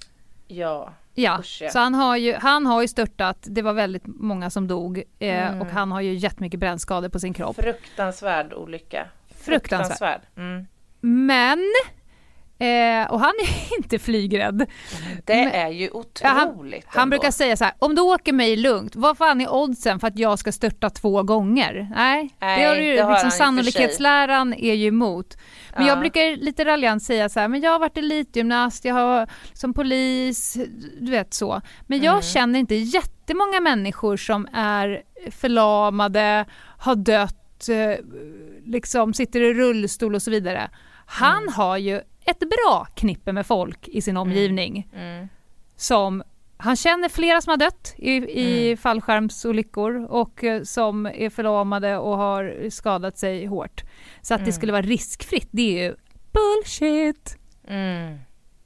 [0.46, 0.92] Ja.
[1.14, 1.70] Ja, Usch, ja.
[1.70, 5.48] så han har, ju, han har ju störtat, det var väldigt många som dog eh,
[5.48, 5.60] Mm.
[5.60, 7.56] och han har ju jättemycket brännskador på sin kropp.
[7.56, 9.06] Fruktansvärd olycka.
[9.44, 10.20] Fruktansvärd.
[10.36, 10.66] Mm.
[11.00, 11.58] Men,
[12.58, 14.66] eh, och han är inte flygrädd.
[15.26, 15.84] Det Men- är ju
[16.22, 19.40] Ja, han- otroligt Han brukar säga så här, om du åker mig lugnt, vad fan
[19.40, 21.88] är oddsen för att jag ska störta två gånger?
[21.96, 25.36] Nej, Nej, det har ju, det har liksom, sannolikhetsläran är ju emot.
[25.76, 26.00] Men jag Ja.
[26.00, 30.56] brukar lite raljant säga så här, men jag har varit elitgymnast, jag har som polis,
[31.00, 31.60] du vet så.
[31.86, 32.22] Men jag Mm.
[32.22, 36.44] känner inte jättemånga människor som är förlamade,
[36.78, 38.04] har dött, eh,
[38.64, 40.70] liksom sitter i rullstol och så vidare.
[41.12, 41.52] Han Mm.
[41.54, 45.28] har ju ett bra knippe med folk i sin omgivning Mm.
[45.76, 46.22] som
[46.56, 48.76] han känner flera som har dött i, i Mm.
[48.76, 53.82] fallskärmsolyckor och eh, som är förlamade och har skadat sig hårt.
[54.22, 54.52] Så att det Mm.
[54.52, 55.94] skulle vara riskfritt, det är ju
[56.32, 57.38] bullshit.
[57.68, 58.18] Mm.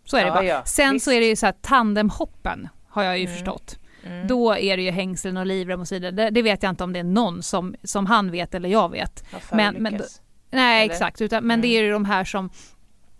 [0.04, 0.44] Så är det Ja, bara.
[0.44, 1.04] ja, Sen visst.
[1.04, 3.36] så är det ju så här tandemhoppen har jag ju Mm.
[3.36, 3.78] förstått.
[4.06, 4.26] Mm.
[4.26, 6.10] Då är det ju hängslen och livrem och så vidare.
[6.10, 8.90] Det, det vet jag inte om det är någon som, som han vet eller jag
[8.90, 9.24] vet.
[9.52, 10.00] Men- men.
[10.54, 10.94] Nej Eller?
[10.94, 11.78] exakt, utan, men det Mm.
[11.80, 12.50] är ju de här som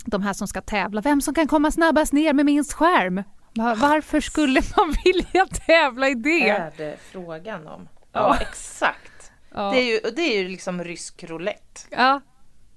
[0.06, 1.00] de här som ska tävla.
[1.00, 3.22] Vem som kan komma snabbast ner med minst skärm?
[3.54, 6.48] Va- Varför skulle man vilja tävla i det?
[6.50, 7.88] är det frågan om?
[8.12, 8.20] Ja.
[8.20, 9.32] Ja, exakt.
[9.54, 9.70] Ja.
[9.70, 11.80] Det är ju, det är ju liksom rysk roulette.
[11.90, 12.20] Ja,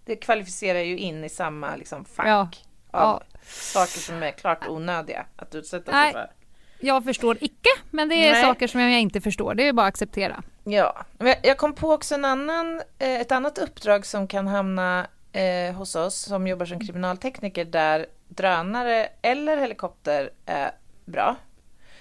[0.06, 5.56] Det kvalificerar ju in i samma liksom, fack av saker som är klart onödiga att
[5.56, 6.14] utsätta Nej.
[6.14, 6.32] sig för.
[6.80, 8.42] Jag förstår icke, men det är Nej.
[8.44, 9.56] saker som jag inte förstår.
[9.56, 10.44] Det är bara att acceptera.
[10.64, 11.06] Ja,
[11.44, 15.96] jag- kom på också en annan, eh, ett annat uppdrag som kan hamna eh, hos
[15.96, 20.72] oss som jobbar som kriminaltekniker där drönare eller helikopter är
[21.06, 21.36] bra.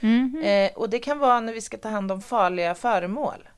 [0.01, 0.43] Mhm.
[0.45, 3.49] Eh, och det kan vara när vi ska ta hand om farliga föremål.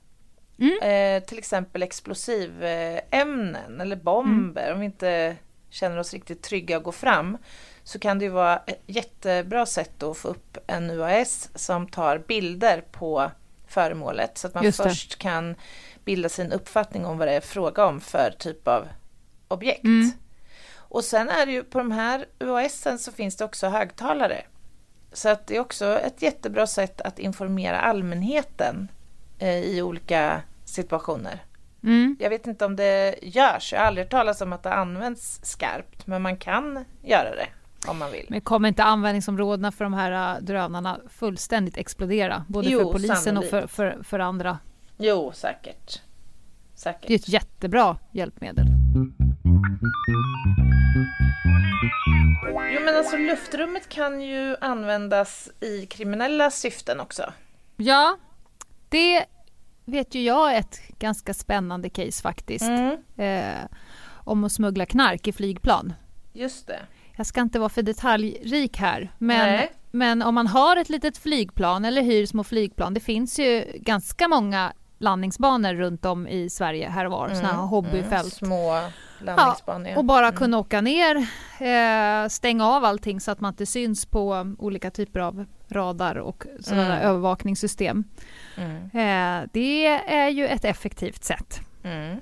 [0.58, 0.78] Mm.
[0.82, 4.72] Eh, till exempel explosivämnen eller bomber.
[4.72, 5.36] Om vi inte
[5.70, 7.38] känner oss riktigt trygga att gå fram
[7.88, 12.18] så kan det ju vara ett jättebra sätt att få upp en UAS som tar
[12.18, 13.30] bilder på
[13.66, 15.54] föremålet så att man först kan
[16.04, 18.88] bilda sin uppfattning om vad det är fråga om för typ av
[19.48, 19.84] objekt.
[19.84, 20.10] Mm.
[20.72, 24.42] Och sen är det ju på de här UASen så finns det också högtalare.
[25.12, 28.88] Så att det är också ett jättebra sätt att informera allmänheten
[29.38, 31.44] eh, i olika situationer.
[31.82, 32.16] Mm.
[32.20, 35.40] Jag vet inte om det görs, jag har aldrig hört talas om att det används
[35.42, 37.48] skarpt, men man kan göra det
[37.86, 38.26] om man vill.
[38.28, 42.44] Men kommer inte användningsområdena för de här äh, drönarna fullständigt explodera?
[42.48, 43.74] Både Jo, för polisen och för, sannolikt.
[43.74, 44.58] för, för andra.
[44.96, 46.02] Jo, säkert.
[46.84, 47.10] Det är Säkert.
[47.10, 48.66] ett jättebra hjälpmedel.
[52.74, 57.32] Jo, men alltså luftrummet kan ju användas i kriminella syften också.
[57.76, 58.16] Ja,
[58.88, 59.24] det
[59.84, 62.64] vet ju jag är ett ganska spännande case faktiskt.
[62.68, 63.64] Mm, Eh,
[64.10, 65.92] om att smuggla knark i flygplan.
[66.32, 66.80] just det.
[67.18, 69.72] Jag ska inte vara för detaljrik här, men, Nej.
[69.90, 74.28] men om man har ett litet flygplan eller hyr små flygplan, det finns ju ganska
[74.28, 78.42] många landningsbanor runt om i Sverige här och var, sådana här hobbyfält.
[78.42, 78.80] Mm, små
[79.24, 79.96] landningsbanor.
[79.98, 81.16] Och bara kunna åka ner,
[81.60, 86.46] eh, stänga av allting så att man inte syns på olika typer av radar och
[86.60, 87.08] sådana Mm.
[87.08, 88.04] övervakningssystem.
[88.56, 91.60] Mm, Eh, det är ju ett effektivt sätt.
[91.84, 92.16] mm,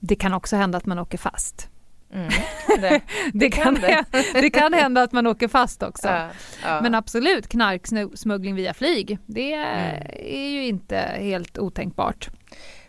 [0.00, 1.68] Det kan också hända att man åker fast.
[2.12, 2.28] Mm.
[2.80, 3.00] Det,
[3.32, 6.08] Det, kan hända, det kan hända att man åker fast också.
[6.08, 6.28] ja,
[6.64, 6.80] ja.
[6.82, 10.02] Men absolut, knarksmuggling via flyg, det Mm.
[10.18, 12.30] är ju inte helt otänkbart.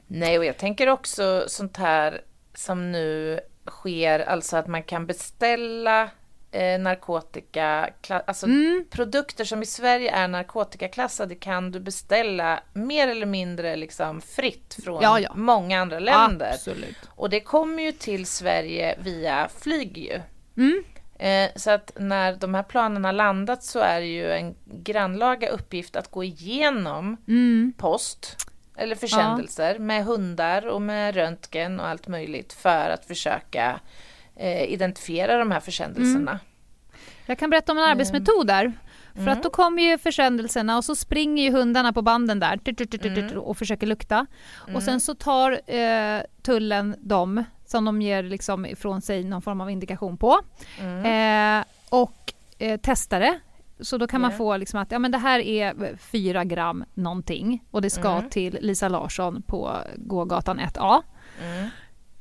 [0.08, 2.22] Nej, och jag tänker också sånt här
[2.56, 6.10] som nu sker, alltså att man kan beställa
[6.54, 7.90] eh, narkotika,
[8.26, 8.86] alltså Mm.
[8.90, 15.02] produkter som i Sverige är narkotikaklassade kan du beställa mer eller mindre liksom fritt från
[15.04, 15.32] Ja, ja.
[15.36, 16.52] många andra länder.
[16.54, 16.96] Absolut.
[17.10, 20.22] Och det kommer ju till Sverige via flyg ju.
[20.58, 20.84] Mm.
[21.20, 25.50] Eh, så att när de här planen har landat så är det ju en grannlaga
[25.50, 27.74] uppgift att gå igenom Mm.
[27.78, 28.38] post
[28.78, 33.80] eller försändelser med hundar och med röntgen och allt möjligt för att försöka
[34.36, 36.40] eh, identifiera de här försändelserna.
[37.26, 38.74] Jag kan berätta om en arbetsmetod där.
[39.14, 39.34] För Mm.
[39.34, 42.60] att då kommer ju försändelserna och så springer ju hundarna på banden där
[43.06, 43.38] Mm.
[43.40, 44.26] och försöker lukta.
[44.76, 49.62] Och sen så tar eh, tullen dem som de ger liksom ifrån sig någon form
[49.62, 50.40] av indikation på
[50.80, 51.60] Mm.
[51.60, 53.40] eh, och eh, testar det.
[53.80, 57.64] Så då kan man få liksom att ja, men det här är 4 gram någonting
[57.72, 58.30] och det ska Mm.
[58.30, 61.02] till Lisa Larsson på Gågatan 1A.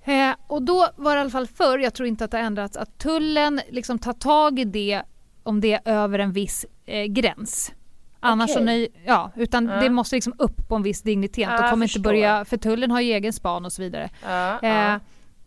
[0.05, 0.31] Mm.
[0.31, 2.45] Eh, och då var det i alla fall förr, jag tror inte att det har
[2.45, 5.03] ändrats, att tullen liksom tar tag i det
[5.43, 7.73] om det är över en viss eh, gräns.
[8.21, 8.65] Annars så Okej.
[8.65, 9.77] nöj, ja, utan Ja.
[9.81, 11.49] det måste liksom upp på en viss dignitet.
[11.49, 14.11] Och jag kommer inte börja, för tullen har ju egen span och så vidare.
[14.25, 15.01] Ja, Eh,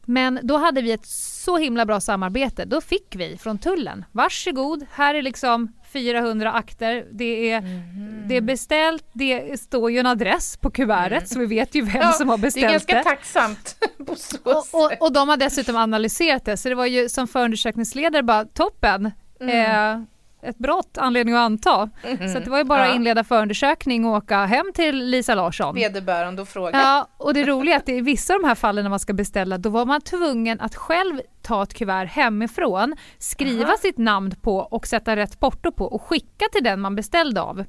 [0.08, 2.66] men då hade vi ett så himla bra samarbete.
[2.66, 7.06] Då fick vi från tullen, varsågod, här är liksom 400 akter.
[7.12, 7.62] Det är,
[8.26, 8.30] Mhm.
[8.30, 12.02] det är beställt, det står ju en adress på kuvertet så vi vet ju vem
[12.02, 13.04] Ja, som har Det är beställt ganska det.
[13.04, 13.76] tacksamt
[14.08, 17.28] på så Och, och, och de har dessutom analyserat det så det var ju som
[17.28, 19.06] förundersökningsledare bara toppen.
[19.40, 20.00] Eh,
[20.50, 21.90] ett brott, anledning att anta.
[22.32, 22.92] Så att det var ju bara att Mm.
[22.92, 22.96] Ja.
[22.96, 25.76] inleda förundersökning och åka hem till Lisa Larsson.
[25.76, 26.72] Vederbörande och fråga.
[26.80, 29.14] Ja, och det roliga är att i vissa av de här fallen när man ska
[29.14, 33.78] beställa, då var man tvungen att själv ta ett kuvert hemifrån, skriva Aha.
[33.82, 37.66] sitt namn på och sätta rätt porto på och skicka till den man beställde av.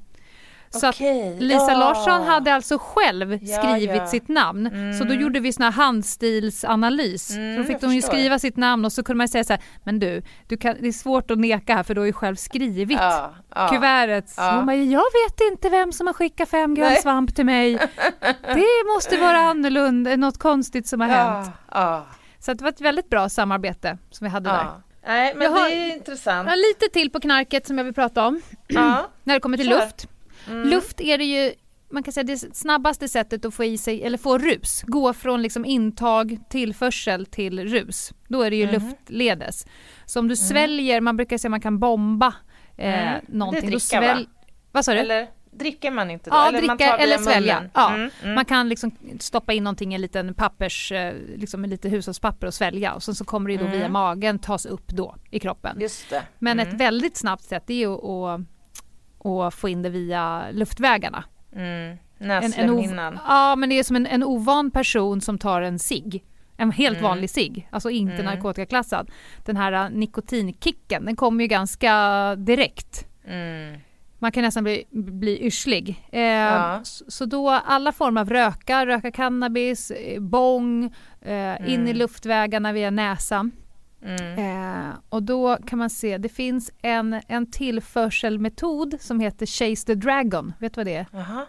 [0.69, 1.77] Så att Okej, Lisa ja.
[1.77, 4.07] Larsson hade alltså själv Ja, skrivit ja.
[4.07, 4.93] sitt namn.
[4.99, 7.31] Så då gjorde vi sån här handstilsanalys.
[7.31, 9.43] Mm, så då fick jag de ju skriva sitt namn och så kunde man säga
[9.43, 12.05] så här, men du, du kan, det är svårt att neka här för du har
[12.05, 13.69] ju själv skrivit ja, ja.
[13.69, 14.33] kuvertet.
[14.37, 14.51] Ja.
[14.55, 17.73] hon bara, jag vet inte vem som har skickat fem gram svamp till mig.
[18.53, 21.49] Det måste vara annorlunda, något konstigt som har hänt.
[22.39, 24.65] Så det var ett väldigt bra samarbete som vi hade där.
[25.07, 26.49] Nej, men Jag har- det är intressant.
[26.49, 28.41] Ja, lite till på knarket som jag vill prata om.
[29.23, 29.79] När det kommer till Kör.
[29.79, 30.07] luft.
[30.49, 31.53] Luft är det ju
[31.89, 35.41] man kan säga det snabbaste sättet att få i sig, eller få rus, gå från
[35.41, 38.13] liksom intag, tillförsel till rus.
[38.27, 38.73] Då är det ju Mhm.
[38.73, 39.65] luftledes.
[40.05, 42.33] Så om du sväljer, man brukar säga att man kan bomba
[42.77, 43.21] eh, Mm.
[43.27, 43.61] någonting.
[43.69, 44.25] Det är dricka, va?
[44.71, 44.99] Vad sa du?
[44.99, 46.35] Eller dricker man inte då?
[46.35, 47.69] Ja, eller dricka eller svälja.
[47.73, 48.35] Ja, Mm, mm.
[48.35, 52.53] Man kan liksom stoppa in någonting i en liten pappers, eh, liksom lite hushållspapper och
[52.53, 53.77] svälja och sen så kommer det då Mm.
[53.77, 55.77] via magen tas upp då i kroppen.
[55.79, 56.23] Just det.
[56.39, 56.67] Men mm.
[56.73, 58.41] ett väldigt snabbt sätt är ju att,
[59.25, 61.23] att få in det via luftvägarna.
[61.55, 61.97] Mm.
[62.17, 63.19] Näslemhinnan.
[63.27, 66.23] ja, men det är som en, en ovan person som tar en cigg.
[66.57, 67.09] En helt Mm.
[67.09, 68.25] vanlig cigg, alltså inte Mm.
[68.25, 69.11] narkotikaklassad.
[69.45, 73.07] Den här uh, nikotinkicken, den kommer ju ganska direkt.
[73.27, 73.79] Mm.
[74.19, 76.07] Man kan nästan bli, bli yrslig.
[76.11, 76.79] Eh, Ja.
[76.83, 80.83] så, då alla former av röka, röka cannabis, eh, bong,
[81.21, 83.51] eh, in i luftvägarna via näsan.
[84.01, 84.39] Mm.
[84.89, 89.95] Eh, och då kan man se, det finns en, en tillförselmetod som heter Chase the
[89.95, 90.53] Dragon.
[90.59, 91.05] Vet du vad det är?
[91.11, 91.45] Jaha.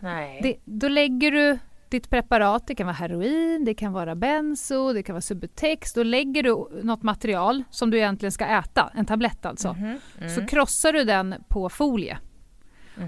[0.00, 0.40] Nej.
[0.42, 1.58] Det, då lägger du
[1.88, 5.92] ditt preparat, det kan vara heroin, det kan vara benzo, det kan vara subutex.
[5.92, 9.72] Då lägger du något material som du egentligen ska äta, en tablett alltså.
[9.72, 9.98] Mhm.
[10.20, 10.34] Mm.
[10.34, 12.18] Så krossar du den på folie.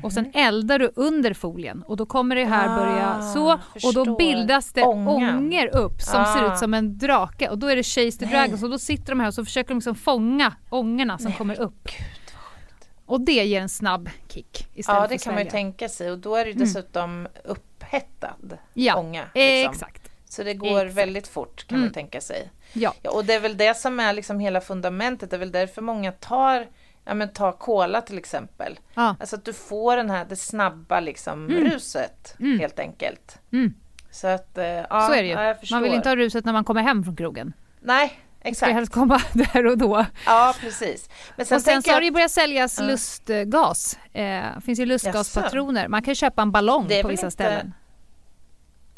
[0.02, 3.58] Och sen eldar du under folien och då kommer det här börja Ah, så och
[3.58, 4.16] då förstår.
[4.18, 5.36] bildas det Ångan.
[5.36, 6.52] ånger upp som ser Ah.
[6.52, 8.34] ut som en drake och då är det Chase the Nej.
[8.34, 11.38] Dragon så då sitter de här och så försöker de liksom fånga ångorna som Nej,
[11.38, 11.88] kommer upp.
[13.06, 16.18] Och det ger en snabb kick istället Ja, det kan man ju tänka sig och
[16.18, 16.64] då är det ju Mm.
[16.68, 18.36] dessutom upphettad
[18.74, 19.24] Ja, ånga.
[19.34, 19.70] Liksom.
[19.72, 20.10] Exakt.
[20.30, 20.98] Så det går Exakt.
[20.98, 21.94] väldigt fort kan man Mm.
[21.94, 22.50] tänka sig.
[22.72, 22.94] Ja.
[23.02, 25.30] Ja, och det är väl det som är liksom hela fundamentet.
[25.30, 26.66] Det är väl därför många tar,
[27.08, 28.78] ja men ta cola till exempel.
[28.94, 29.16] Ja.
[29.20, 31.64] Alltså att du får den här, det snabba liksom Mm.
[31.64, 32.58] ruset Mm.
[32.58, 33.38] helt enkelt.
[33.52, 33.74] Mm.
[34.10, 35.54] Så att, eh, ja, så är det ja, ju.
[35.54, 35.76] förstår.
[35.76, 37.52] Man vill inte ha ruset när man kommer hem från krogen.
[37.80, 38.72] Nej, Det ska exakt.
[38.72, 40.06] helst komma där och då.
[40.26, 41.08] Ja, precis.
[41.36, 42.86] Men sen, och sen så har det jag, ju börjat säljas Ja.
[42.86, 43.98] lustgas.
[44.12, 44.22] Eh,
[44.54, 45.88] Det finns ju lustgaspatroner.
[45.88, 47.74] Man kan köpa en ballong Det på vissa inte- ställen.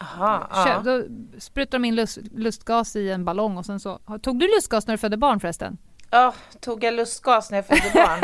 [0.02, 0.80] aha, Kö- ja.
[0.84, 1.04] Då
[1.40, 3.98] sprutar de in lust, lustgas i en ballong och sen så...
[4.22, 5.78] Tog du lustgas när du födde barn förresten?
[6.10, 8.20] Ja, tog jag lustgas när jag födde barn?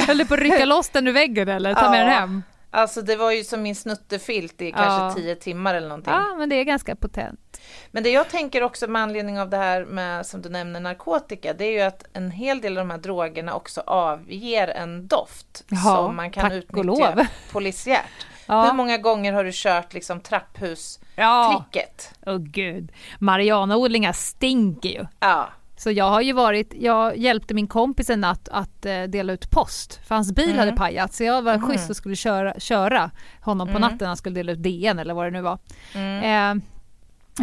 [0.06, 2.04] Höll du på att rycka loss den ur väggen eller ta med Ja.
[2.04, 2.42] den hem?
[2.70, 5.12] Alltså det var ju som min snuttefilt i kanske Ja.
[5.14, 6.12] tio timmar eller någonting.
[6.12, 7.60] Ja, men det är ganska potent.
[7.90, 11.52] Men det jag tänker också med anledning av det här med, som du nämner, narkotika,
[11.52, 15.64] det är ju att en hel del av de här drogerna också avger en doft
[15.68, 18.26] Ja, som man kan utnyttja polisiärt.
[18.46, 18.72] Hur Ja.
[18.72, 22.10] många gånger har du kört liksom trapphus-tricket?
[22.24, 22.92] Ja, åh gud.
[23.18, 25.06] Marianaodlingar stinker ju.
[25.20, 25.48] Ja.
[25.78, 29.50] Så jag har ju varit, jag hjälpte min kompis en natt att eh, dela ut
[29.50, 30.00] post.
[30.08, 30.58] För hans bil Mm.
[30.58, 31.68] hade pajat så jag var Mhm.
[31.68, 33.10] schysst och skulle köra, köra
[33.40, 33.90] honom på Mm.
[33.90, 34.08] natten.
[34.08, 35.58] Han skulle dela ut DN eller vad det nu var.
[35.94, 36.58] Mm.
[36.58, 36.62] Eh,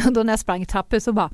[0.08, 1.30] och då när jag sprang i trapphus så bara,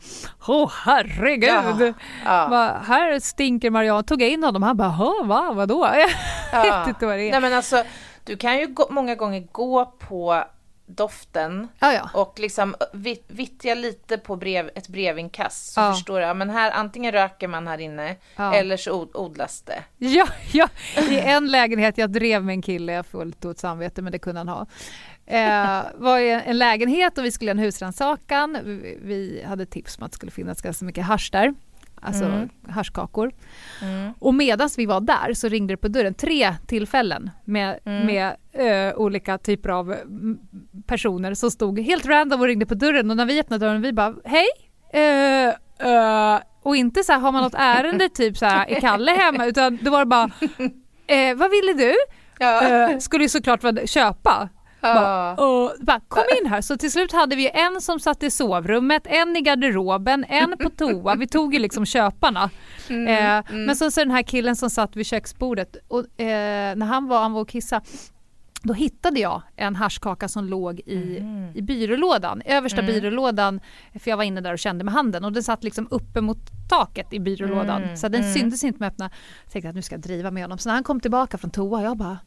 [0.48, 1.94] åh herregud.
[2.26, 2.48] Ja.
[2.50, 4.04] Bara, här stinker Mariana.
[4.04, 5.88] Tog jag in honom han bara, "Hå, va, vadå?
[6.52, 6.80] Jag Ja.
[6.80, 7.32] vet inte vad det är.
[7.32, 7.84] Nej men alltså,
[8.26, 10.44] du kan ju gå, många gånger gå på
[10.96, 12.10] doften Ja, ja.
[12.14, 15.94] och liksom vit- vittja lite på brev, ett brevinkast så Ja.
[15.94, 19.84] förstår jag, men här antingen röker man här inne eller så od- odlas det.
[19.98, 20.70] Ja, ja,
[21.10, 24.20] i en lägenhet, jag drev med en kille, jag får lite dåligt samvete men det
[24.20, 24.66] kunde han ha.
[25.26, 28.58] Eh, var i en lägenhet och vi skulle göra en husrannsakan.
[28.64, 31.54] Vi, vi hade tips om att det skulle finnas ganska mycket hasch där.
[32.02, 32.50] Alltså Mm.
[32.70, 33.32] haschkakor.
[33.82, 34.14] Mm.
[34.20, 38.06] Och medan vi var där så ringde det på dörren tre tillfällen med, Mm.
[38.06, 38.36] med
[38.90, 40.38] eh, olika typer av mm,
[40.88, 43.94] personer som stod helt random och ringde på dörren och när vi öppnade dörren vi
[43.94, 44.48] bara hej
[44.94, 45.48] eh,
[45.88, 49.46] eh, och inte så här har man något ärende typ så här är Kalle hemma
[49.46, 50.24] utan det var bara
[51.08, 51.96] eh, vad ville du?
[52.40, 53.00] Ja.
[53.00, 54.50] Skulle ju såklart köpa
[54.82, 56.62] Bara, och, bara, kom in här.
[56.62, 60.70] Så till slut hade vi en som satt i sovrummet, en i garderoben, en på
[60.70, 61.16] toa.
[61.16, 62.50] Vi tog ju liksom köparna.
[62.90, 66.86] Mm, eh, Men så, så den här killen som satt vid köksbordet, och, eh, när
[66.86, 67.82] han var, han var och kissa
[68.64, 71.56] då hittade jag en haschkaka som låg i, Mm.
[71.56, 73.60] i byrålådan, översta byrålådan,
[74.00, 76.38] för jag var inne där och kände med handen och den satt liksom uppe mot
[76.70, 78.34] taket i byrålådan Mm, så den mm.
[78.34, 79.10] syntes inte med öppna.
[79.44, 80.58] Jag tänkte att nu ska jag driva med honom.
[80.58, 82.18] Så när han kom tillbaka från toa, jag bara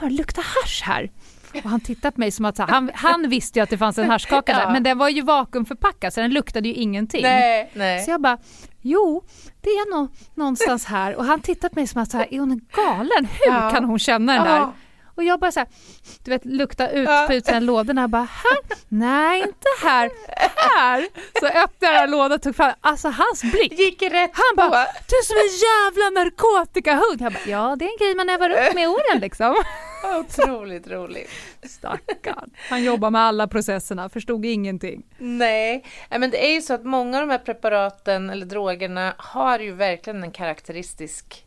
[0.00, 1.10] Det luktar hasch här.
[1.64, 4.10] Och han tittade på mig som att han, han visste ju att det fanns en
[4.10, 4.58] haschkaka Ja.
[4.58, 7.22] där men den var ju vakuumförpackad så den luktade ju ingenting.
[7.22, 8.04] Nej, nej.
[8.04, 8.38] Så jag bara,
[8.82, 9.24] jo,
[9.60, 11.14] det är nog någonstans här.
[11.16, 13.28] Och han tittade på mig som att, så här, är hon galen?
[13.40, 13.70] Hur Ja.
[13.70, 14.56] kan hon känna den där?
[14.56, 14.72] Ja.
[15.16, 15.68] Och jag bara så här,
[16.24, 18.00] du vet, lukta ut på utsidan lådorna.
[18.00, 18.76] Jag bara, här?
[18.88, 20.10] Nej, inte här.
[20.56, 21.06] Här!
[21.40, 23.72] Så öppnade jag lådan och tog fram, alltså hans blick.
[23.78, 24.90] Gick rätt Han bara, på.
[25.08, 27.20] du är som en jävla narkotikahund.
[27.20, 29.56] Jag bara, ja det är en grej man övar upp med åren liksom.
[30.20, 31.30] Otroligt roligt.
[31.62, 32.50] Stackarn.
[32.70, 35.02] Han jobbar med alla processerna, förstod ingenting.
[35.18, 39.58] Nej, men det är ju så att många av de här preparaten eller drogerna har
[39.58, 41.44] ju verkligen en karaktäristisk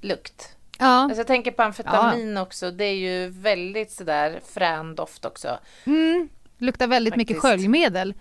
[0.00, 0.56] lukt.
[0.78, 5.58] Ja, Alltså jag tänker på amfetamin också, det är ju väldigt sådär frän doft också.
[5.84, 6.28] mm.
[6.58, 7.52] luktar väldigt mycket Faktiskt.
[7.52, 8.14] sköljmedel.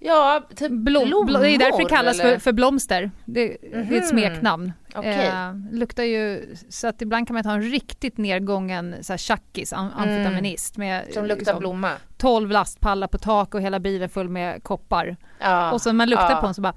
[0.00, 1.40] Ja, typ Blom, blommor.
[1.40, 3.10] det är därför det kallas för, för blomster.
[3.24, 3.94] Det, det är Mhm.
[3.98, 4.72] ett smeknamn.
[4.94, 5.26] Okej.
[5.26, 9.72] Eh, luktar ju, så att ibland kan man ta en riktigt nedgången så här, tjackis,
[9.72, 11.12] am- amfetaminist med Mm.
[11.12, 11.90] Som luktar liksom, blomma.
[12.16, 15.16] 12 lastpallar på tak och hela bilen full med koppar.
[15.40, 15.72] Ja.
[15.72, 16.36] Och så när man luktar ja.
[16.40, 16.74] på den så bara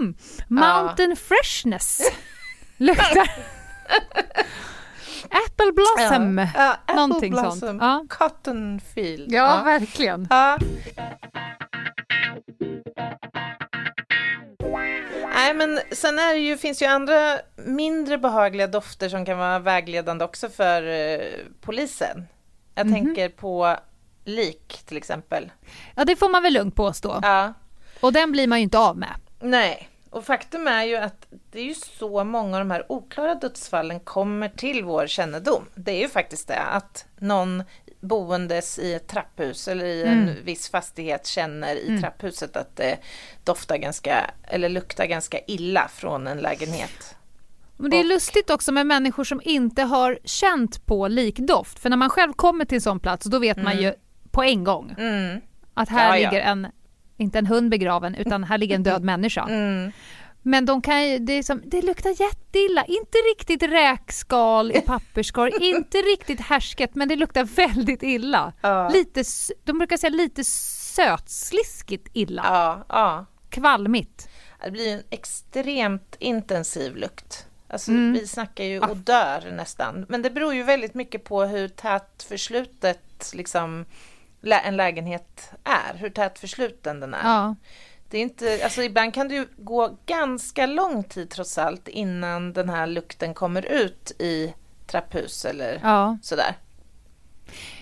[0.00, 0.14] mm,
[0.48, 2.00] mountain freshness
[2.76, 3.30] luktar.
[5.30, 6.38] Apple blossom.
[6.38, 7.58] Ja, Ja, apple Någonting blossom.
[7.60, 7.82] sånt.
[7.82, 8.04] Ja.
[8.08, 9.32] Cotton field.
[9.64, 10.26] verkligen.
[10.30, 10.58] Ja.
[15.34, 19.58] Nej, men sen är det ju, finns ju andra mindre behagliga dofter som kan vara
[19.58, 21.20] vägledande också för eh,
[21.60, 22.26] polisen.
[22.74, 22.94] Jag Mhm.
[22.94, 23.76] tänker på
[24.24, 25.52] lik till exempel.
[25.94, 27.20] Ja, det får man väl lugnt påstå.
[27.22, 27.52] Ja,
[28.00, 29.14] Och den blir man ju inte av med.
[29.40, 29.88] nej.
[30.14, 34.00] Och faktum är ju att det är ju så många av de här oklara dödsfallen
[34.00, 35.64] kommer till vår kännedom.
[35.74, 37.62] Det är ju faktiskt det, att någon
[38.00, 40.44] boendes i ett trapphus eller i en Mm.
[40.44, 42.98] viss fastighet känner i trapphuset att det
[43.44, 47.16] doftar ganska, eller luktar ganska illa från en lägenhet.
[47.76, 51.78] Men det är lustigt också med människor som inte har känt på likdoft.
[51.78, 53.92] För när man själv kommer till en sån plats då vet man ju
[54.30, 55.40] på en gång Mm.
[55.74, 56.30] att här Ja, ja.
[56.30, 56.66] ligger en,
[57.16, 59.42] inte en hund begraven, utan här ligger en död människa.
[59.42, 59.92] Mm.
[60.46, 62.84] Men de kan ju, det, är som, det luktar jätteilla.
[62.84, 68.52] Inte riktigt räkskal i papperskorg, inte riktigt härsket, men det luktar väldigt illa.
[68.60, 68.88] Ja.
[68.88, 69.24] Lite,
[69.64, 72.42] de brukar säga lite sötsliskigt illa.
[72.44, 73.26] Ja, ja.
[73.50, 74.28] Kvalmigt.
[74.64, 77.46] Det blir en extremt intensiv lukt.
[77.68, 78.12] Alltså, Mm.
[78.12, 80.06] Vi snackar ju odör nästan.
[80.08, 83.84] Men det beror ju väldigt mycket på hur tätt förslutet liksom,
[84.52, 85.94] en lägenhet är.
[85.98, 87.24] Hur tätt försluten den är.
[87.24, 87.54] Ja.
[88.10, 92.52] Det är inte, alltså, ibland kan det ju gå ganska lång tid trots allt innan
[92.52, 94.54] den här lukten kommer ut i
[94.86, 96.18] trapphus eller ja.
[96.22, 96.54] sådär.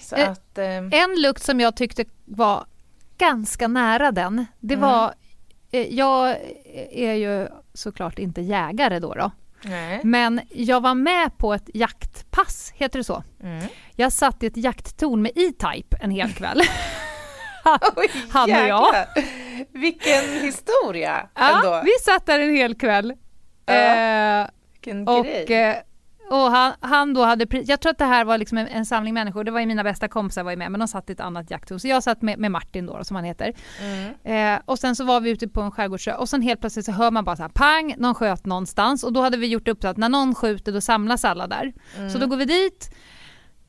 [0.01, 0.59] Så Eh, att...
[0.59, 2.65] Eh, En lukt som jag tyckte var
[3.19, 4.89] ganska nära den, det Mm.
[4.89, 5.15] var...
[5.71, 6.37] eh, Jag
[6.93, 9.31] är ju såklart inte jägare då, då.
[9.65, 10.01] Nej.
[10.05, 13.23] Men jag var med på ett jaktpass, heter det så?
[13.43, 13.65] Mm.
[13.97, 16.61] Jag satt i ett jakttorn med E-Type en hel kväll.
[17.97, 18.95] Oj, Han och jag.
[19.73, 21.83] Vilken historia ja, ändå.
[21.85, 23.15] vi satt där en hel kväll.
[23.67, 23.75] Ja.
[23.75, 25.83] Eh, Vilken och grej.
[26.31, 29.15] Och han, han då hade, jag tror att det här var liksom en, en samling
[29.15, 31.21] människor, det var ju mina bästa kompisar var ju med, men de satt i ett
[31.21, 31.79] annat jakttorn.
[31.81, 33.53] Så jag satt med, med Martin då, som han heter.
[33.81, 34.55] Mm.
[34.57, 36.93] Eh, och sen så var vi ute på en skärgårdssjö och sen helt plötsligt så
[36.93, 39.83] hör man bara så här pang, någon sköt någonstans och då hade vi gjort upp
[39.83, 41.73] så att när någon skjuter då samlas alla där.
[42.13, 42.95] Så då går vi dit,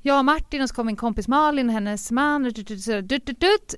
[0.01, 3.25] jag och Martin och så kom min kompis Malin och hennes man dut, dut, dut,
[3.25, 3.75] dut.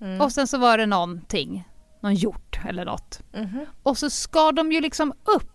[0.00, 0.20] Mm.
[0.20, 1.68] och sen så var det någonting,
[2.00, 3.20] någon hjort eller något.
[3.34, 3.66] Mhm.
[3.82, 5.48] Och så skar de ju liksom upp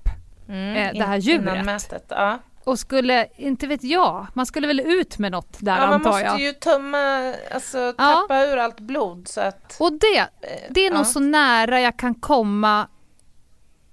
[0.49, 0.76] Mm.
[0.76, 1.41] eh, det här djuret.
[1.53, 2.39] Innan mätet, ja.
[2.68, 6.09] Och skulle, inte vet jag, man skulle väl ut med något där ja man antar
[6.09, 6.39] måste jag.
[6.41, 9.78] ju tömma, alltså tappa ur allt blod så att...
[9.80, 10.26] Och det, eh,
[10.70, 11.05] det är nog ja.
[11.05, 12.88] så nära jag kan komma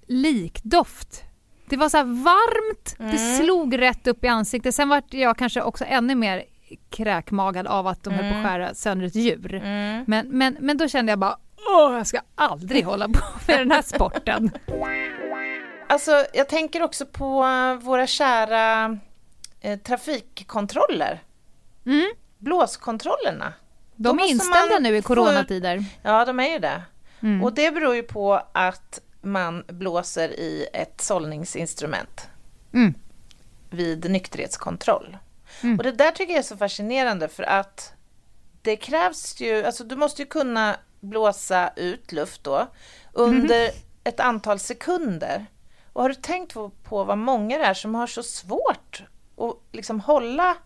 [0.06, 1.22] likdoft.
[1.68, 3.36] Det var så här varmt, det Mm.
[3.38, 4.74] slog rätt upp i ansiktet.
[4.74, 6.44] Sen var jag kanske också ännu mer
[6.90, 8.44] kräkmagad av att de höll på att Mm.
[8.44, 9.54] skära sönder ett djur.
[9.54, 10.04] Mm.
[10.06, 11.36] Men, men, men då kände jag bara,
[11.76, 14.50] åh, jag ska aldrig hålla på med den här sporten.
[15.88, 18.98] Alltså, jag tänker också på eh, våra kära
[19.60, 21.22] eh, trafikkontroller.
[21.86, 22.12] Mm.
[22.38, 23.52] Blåskontrollerna.
[23.96, 25.84] De är inställda nu i coronatider.
[26.02, 26.82] Ja, de är ju det.
[27.22, 27.44] Mm.
[27.44, 32.28] Och det beror ju på att man blåser i ett sållningsinstrument
[32.72, 32.94] Mm.
[33.70, 35.16] vid nykterhetskontroll.
[35.78, 37.92] Och det där tycker jag är så fascinerande för att
[38.62, 42.66] det krävs ju, alltså du måste ju kunna blåsa ut luft då
[43.12, 43.70] under
[44.04, 45.46] ett antal sekunder.
[45.94, 49.02] Och har du tänkt på, vad många det är som har så svårt
[49.38, 50.56] att liksom hålla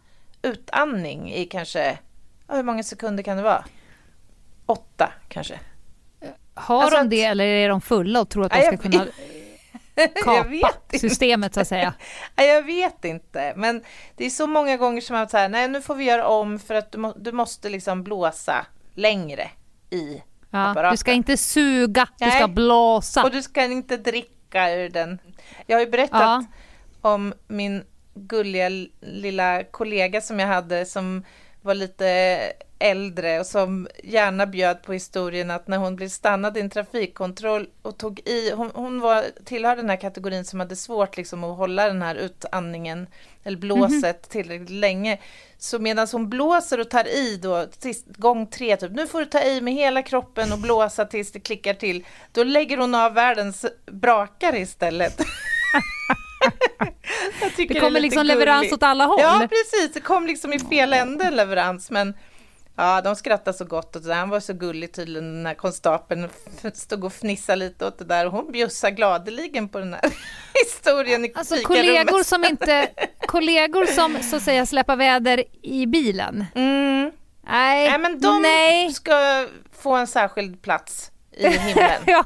[0.43, 1.99] utandning i kanske,
[2.49, 3.65] hur många sekunder kan det vara?
[4.67, 5.61] Åtta kanske.
[6.55, 9.07] Har Alltså de att- det eller är de fulla och tror att de ska kunna
[10.25, 11.95] kapa systemet så att säga?
[12.37, 13.85] Jag vet inte, men
[14.17, 16.59] det är så många gånger som man har här, nej nu får vi göra om
[16.59, 19.51] för att du, må, du måste liksom blåsa längre
[19.91, 20.91] i Ja, apparaten.
[20.93, 22.35] du ska inte suga, du Nej.
[22.39, 23.25] ska blåsa.
[23.25, 25.19] Och du ska inte dricka ur den.
[25.67, 26.45] Jag har ju berättat Ja.
[27.01, 27.85] om min
[28.15, 28.69] gulliga
[29.01, 31.25] lilla kollega som jag hade som
[31.63, 32.39] var lite
[32.79, 37.69] äldre och som gärna bjöd på historien att när hon blev stannad i en trafikkontroll
[37.83, 41.57] och tog i, hon, hon var, tillhör den här kategorin som hade svårt liksom att
[41.57, 43.07] hålla den här utandningen
[43.45, 45.19] eller blåset tillräckligt länge.
[45.59, 49.27] Så medan hon blåser och tar i då, sist, gång tre typ, nu får du
[49.27, 53.15] ta i med hela kroppen och blåsa tills det klickar till, då lägger hon av
[53.15, 55.21] världens brakare istället.
[57.57, 58.75] Det kommer lite liksom leverans gulligt.
[58.75, 59.21] åt alla håll.
[59.21, 59.93] Ja, precis.
[59.95, 62.15] Det kom liksom i fel ände leverans, men
[62.79, 64.15] ja, de skrattade så gott och det.
[64.15, 66.29] Han var så gullig tydligen, den här konstapeln
[66.75, 70.03] stod och fnissade lite åt det där och hon bjussade gladeligen på den här
[70.65, 72.89] historien i Alltså kollegor som inte,
[73.27, 76.47] kollegor som så att säga släpper väder i bilen.
[76.55, 77.13] Mm.
[77.51, 78.93] Nej, Nej, men de nej.
[78.93, 82.03] ska få en särskild plats i himlen.
[82.07, 82.25] ja.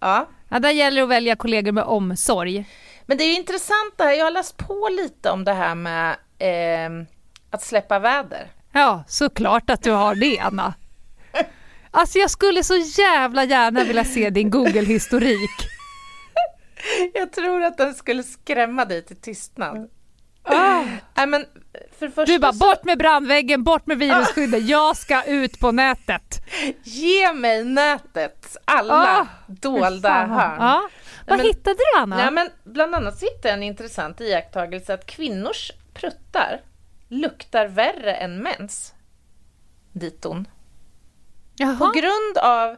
[0.00, 0.26] Ja.
[0.48, 2.64] ja, där gäller det att välja kollegor med omsorg.
[3.06, 5.74] Men det är ju intressant det här, jag har läst på lite om det här
[5.74, 7.06] med eh,
[7.50, 8.50] att släppa väder.
[8.72, 10.74] Ja, såklart att du har det, Anna.
[11.90, 15.50] Alltså jag skulle så jävla gärna vilja se din Google-historik.
[17.14, 19.88] Jag tror att den skulle skrämma dig till tystnad.
[20.42, 20.82] Ah.
[21.14, 21.44] Nej, men
[21.98, 25.72] för första Du bara så- bort med brandväggen, bort med virusskyddet, jag ska ut på
[25.72, 26.38] nätet.
[26.84, 30.56] Ge mig nätets alla Ah, dolda hörn.
[30.60, 30.88] Ja.
[31.26, 32.16] Vad men- hittade du Anna?
[32.16, 36.60] Nej, men bland annat så hittade jag en intressant iakttagelse att kvinnors pruttar
[37.10, 38.94] luktar värre än mäns.
[39.92, 40.48] Diton.
[41.56, 41.76] Jaha.
[41.78, 42.76] På grund av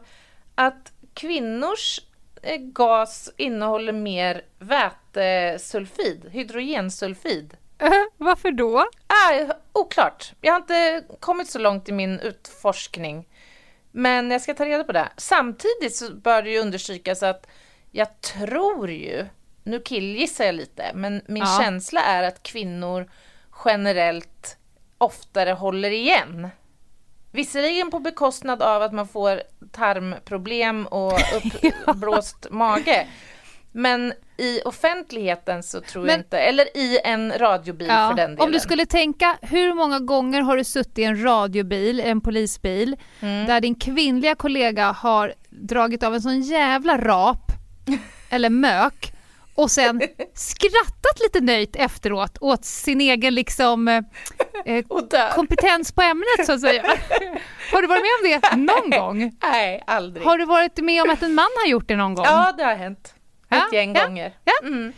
[0.55, 1.99] att kvinnors
[2.41, 7.57] eh, gas innehåller mer vätesulfid, hydrogensulfid.
[7.77, 8.77] Eh, Varför då?
[9.07, 10.33] Ah, oklart.
[10.41, 13.27] Jag har inte kommit så långt i min utforskning.
[13.91, 15.09] Men jag ska ta reda på det.
[15.17, 17.47] Samtidigt så bör det ju understrykas att
[17.91, 19.25] jag tror ju,
[19.63, 21.59] nu killgissar jag lite, men min Ja.
[21.61, 23.09] känsla är att kvinnor
[23.65, 24.57] generellt
[24.97, 26.47] oftare håller igen.
[27.31, 29.41] Visserligen på bekostnad av att man får
[29.71, 31.13] tarmproblem och
[31.87, 33.07] uppblåst mage.
[33.71, 38.39] Men i offentligheten så tror jag Men- inte, eller i en radiobil för den delen.
[38.39, 42.95] om du skulle tänka, hur många gånger har du suttit i en radiobil, en polisbil,
[43.21, 43.45] Mm.
[43.45, 47.51] där din kvinnliga kollega har dragit av en sån jävla rap,
[48.29, 49.12] eller mök,
[49.55, 50.01] och sen
[50.33, 54.01] skrattat lite nöjt efteråt åt sin egen liksom eh,
[54.65, 54.85] eh,
[55.35, 56.83] kompetens på ämnet så att säga.
[57.71, 59.31] Har du varit med om det någon gång?
[59.43, 60.25] Nej, aldrig.
[60.25, 62.25] Har du varit med om att en man har gjort det någon gång?
[62.25, 63.13] Ja, det har hänt.
[63.49, 64.33] Ett Ja, gäng ja, gånger.
[64.43, 64.67] ja.
[64.67, 64.93] Mm.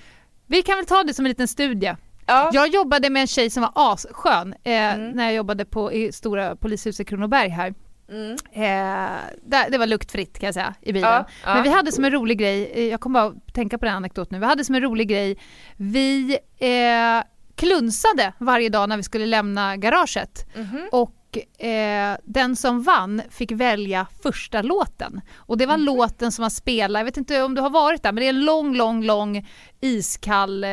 [0.47, 1.95] Vi kan väl ta det som en liten studie.
[2.27, 2.49] Ja.
[2.53, 5.11] Jag jobbade med en tjej som var asskön eh, Mm.
[5.11, 7.73] när jag jobbade på i stora polishuset Kronoberg här.
[8.09, 8.31] Mm.
[8.51, 11.09] Eh, det var luktfritt kan jag säga i bilen.
[11.11, 11.53] Ja, ja.
[11.53, 14.35] Men vi hade som en rolig grej, eh, jag kommer bara tänka på den anekdoten
[14.35, 15.37] nu, vi hade som en rolig grej,
[15.77, 17.23] vi eh,
[17.55, 20.81] klunsade varje dag när vi skulle lämna garaget Mhm.
[20.91, 25.21] och eh, den som vann fick välja första låten.
[25.35, 25.85] Och det var Mhm.
[25.85, 28.29] låten som man spelar, jag vet inte om du har varit där, men det är
[28.29, 29.47] en lång, lång, lång
[29.81, 30.69] iskall eh,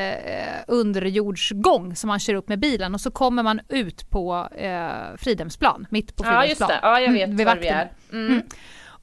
[0.68, 5.86] underjordsgång som man kör upp med bilen och så kommer man ut på eh, Fridhemsplan,
[5.90, 6.68] mitt på Ja, just Fridhemsplan.
[6.68, 6.80] det.
[6.88, 7.92] Ja, jag vet Mm, var vi är.
[8.12, 8.26] Mm.
[8.26, 8.42] Mm.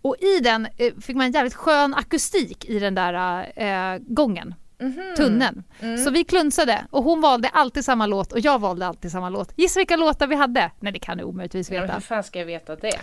[0.01, 4.55] Och i den eh, fick man en jävligt skön akustik i den där eh, gången,
[4.79, 5.13] Mhm.
[5.17, 5.63] tunneln.
[5.79, 5.97] Mm.
[5.97, 9.51] Så vi klunsade och hon valde alltid samma låt och jag valde alltid samma låt.
[9.55, 10.71] Gissa vilka låtar vi hade?
[10.79, 11.93] Nej det kan du omöjligtvis Ja, men veta.
[11.93, 12.99] hur fan ska jag veta det?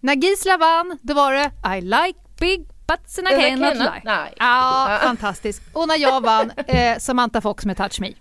[0.00, 4.02] När Gisla vann, då var det I like big butts and I cannot lie.
[4.38, 5.62] Ja, fantastiskt.
[5.72, 8.12] Och när jag vann, eh, Samantha Fox med Touch Me.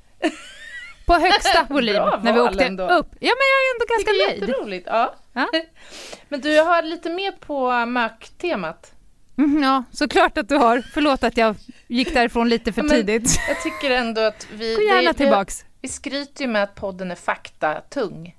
[1.05, 2.83] På högsta volym Bra när vi åkte ändå.
[2.83, 3.07] upp.
[3.19, 4.49] Ja men jag är ändå Det ganska är nöjd.
[4.49, 4.87] jätteroligt.
[4.91, 5.15] Ja.
[5.33, 5.47] Ja.
[6.29, 8.92] Men du, jag har lite mer på MÖK-temat.
[9.37, 10.81] Mm, ja, såklart att du har.
[10.93, 11.55] Förlåt att jag
[11.87, 13.39] gick därifrån lite för Ja, tidigt.
[13.47, 14.75] Jag tycker ändå att vi...
[14.75, 15.65] Gå gärna det- tillbaks.
[15.81, 18.35] Vi skryter ju med att podden är faktatung.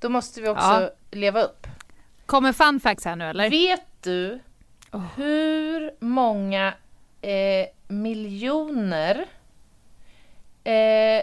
[0.00, 0.90] Då måste vi också Ja.
[1.10, 1.66] leva upp.
[2.26, 3.50] Kommer fun facts här nu eller?
[3.50, 4.40] Vet du
[4.92, 5.02] Åh.
[5.16, 6.74] hur många
[7.20, 9.26] eh, miljoner...
[10.64, 11.22] Eh,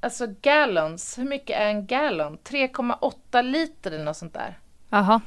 [0.00, 1.18] alltså gallons.
[1.18, 2.38] Hur mycket är en gallon?
[2.44, 4.58] 3,8 liter eller något sånt där.
[4.90, 5.20] Jaha.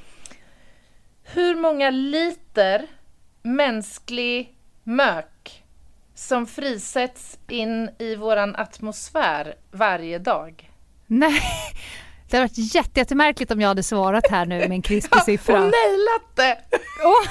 [1.33, 2.87] Hur många liter
[3.41, 5.63] mänsklig mök
[6.15, 10.71] som frisätts in i våran atmosfär varje dag?
[11.07, 11.41] Nej,
[12.29, 15.53] det hade varit jätte, jättemärkligt om jag hade svarat här nu med en krispig siffra.
[15.53, 16.57] Och nailat det!
[17.03, 17.27] Åh!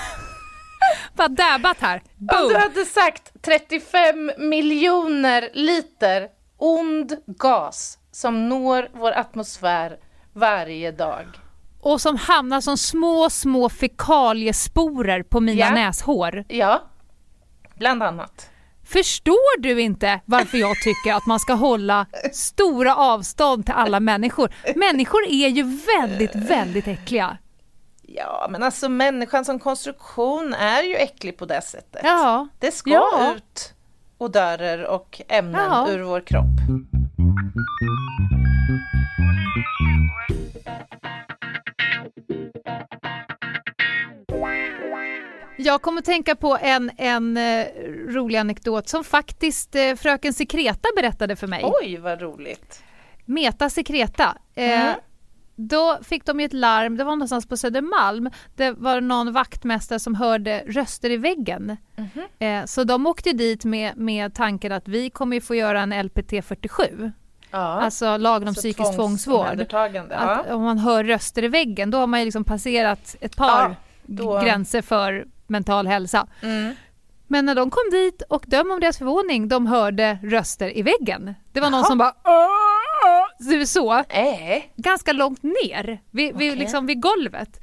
[1.14, 2.02] Bara dabbat här.
[2.20, 2.48] Om Boom!
[2.48, 6.28] du hade sagt 35 miljoner liter
[6.58, 9.98] ond gas som når vår atmosfär
[10.32, 11.26] varje dag.
[11.86, 15.70] Och som hamnar som små, små fekaliesporer på mina Ja.
[15.70, 16.44] näshår.
[16.48, 16.82] Ja,
[17.78, 18.50] bland annat.
[18.84, 24.50] Förstår du inte varför jag tycker att man ska hålla stora avstånd till alla människor?
[24.76, 25.62] Människor är ju
[25.96, 27.38] väldigt, väldigt äckliga.
[28.02, 32.00] Ja, men alltså människan som konstruktion är ju äcklig på det sättet.
[32.04, 33.34] Ja, Det ska Ja.
[33.36, 33.74] ut
[34.18, 35.88] odörer och ämnen Ja.
[35.90, 36.44] ur vår kropp.
[45.66, 47.66] Jag kommer tänka på en, en eh,
[48.08, 51.64] rolig anekdot som faktiskt eh, fröken Sekreta berättade för mig.
[51.82, 52.82] Oj, vad roligt.
[53.24, 54.36] Meta Sekreta.
[54.54, 54.94] Eh, Mm.
[55.58, 58.30] Då fick de ett larm, det var någonstans på Södermalm.
[58.56, 61.76] Det var någon vaktmästare som hörde röster i väggen.
[62.38, 66.30] Eh, så de åkte dit med, med tanken att vi kommer få göra en LPT
[66.44, 67.12] 47.
[67.50, 67.58] Ja.
[67.58, 69.66] Alltså lagen om Så psykisk tvångsvård.
[70.48, 70.54] Ja.
[70.54, 73.74] om man hör röster i väggen då har man liksom passerat ett par Ja,
[74.06, 76.26] då- gränser för mental hälsa.
[76.42, 76.74] Mm.
[77.28, 81.34] Men när de kom dit och döm om deras förvåning, de hörde röster i väggen.
[81.52, 81.88] Det var någon Jaha.
[81.88, 86.56] som bara "Åh!" så, Äh, ganska långt ner vid, vid, Okej.
[86.56, 87.60] liksom vid golvet.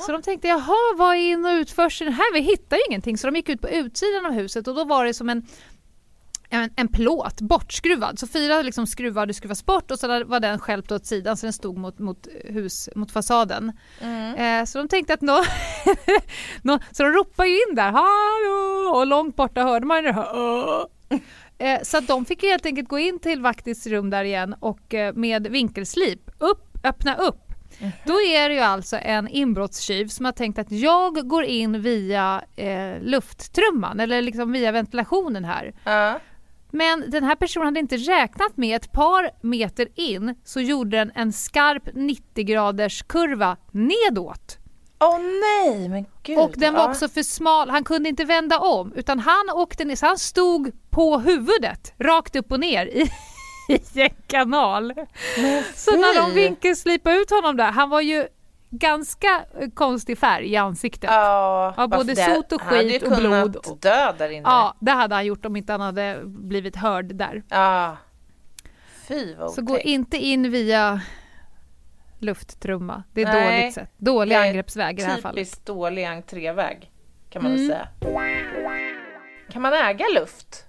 [0.00, 2.32] Så de tänkte jaha, vad är in och utförseln här?
[2.34, 3.18] Vi hittar ju ingenting.
[3.18, 5.46] Så de gick ut på utsidan av huset och då var det som en
[6.62, 8.18] en, en plåt bortskruvad.
[8.18, 11.36] Så fyra liksom skruvar hade skruvats bort och så där var den stjälpt åt sidan
[11.36, 13.72] så den stod mot, mot, hus, mot fasaden.
[14.00, 14.34] mm.
[14.60, 15.42] Eh, så de tänkte att nå,
[16.62, 18.96] nå, så de ropade ju in där, hallå!
[18.96, 20.28] Och långt borta hörde man det här.
[20.34, 20.84] "Åh!"
[21.58, 25.14] Eh, så de fick helt enkelt gå in till Vaktis rum där igen och eh,
[25.14, 27.42] med vinkelslip upp, öppna upp.
[28.04, 32.42] Då är det ju alltså en inbrottstjuv som har tänkt att jag går in via
[32.56, 35.74] eh, lufttrumman eller liksom via ventilationen här.
[35.84, 36.20] ja.
[36.76, 41.12] Men den här personen hade inte räknat med ett par meter in så gjorde den
[41.14, 44.58] en skarp 90 graders kurva nedåt.
[45.00, 46.38] Åh nej, men gud.
[46.38, 46.90] Och den var ja.
[46.90, 50.72] också för smal, han kunde inte vända om utan han åkte ner, så han stod
[50.90, 53.10] på huvudet rakt upp och ner i,
[53.68, 54.92] i en kanal.
[55.74, 58.26] Så när de vinkelslipade ut honom där, han var ju
[58.70, 61.10] ganska eh, konstig färg i ansiktet.
[61.10, 64.12] Ja, Ja, både det- sot och han hade skit ju och kunnat blod och- dö
[64.18, 64.72] där inne.
[64.80, 67.42] det hade han gjort om inte han hade blivit hörd där.
[67.48, 67.96] Ja.
[69.08, 71.00] Fy vad Så gå inte in via
[72.18, 73.02] lufttrumma.
[73.12, 73.60] Det är Nej.
[73.60, 73.90] dåligt sätt.
[73.96, 75.36] Dålig angreppsväg i det här fallet.
[75.36, 76.90] Typiskt dålig entréväg
[77.30, 77.68] kan man Mm.
[77.68, 77.88] väl säga.
[79.50, 80.66] Kan man äga luft?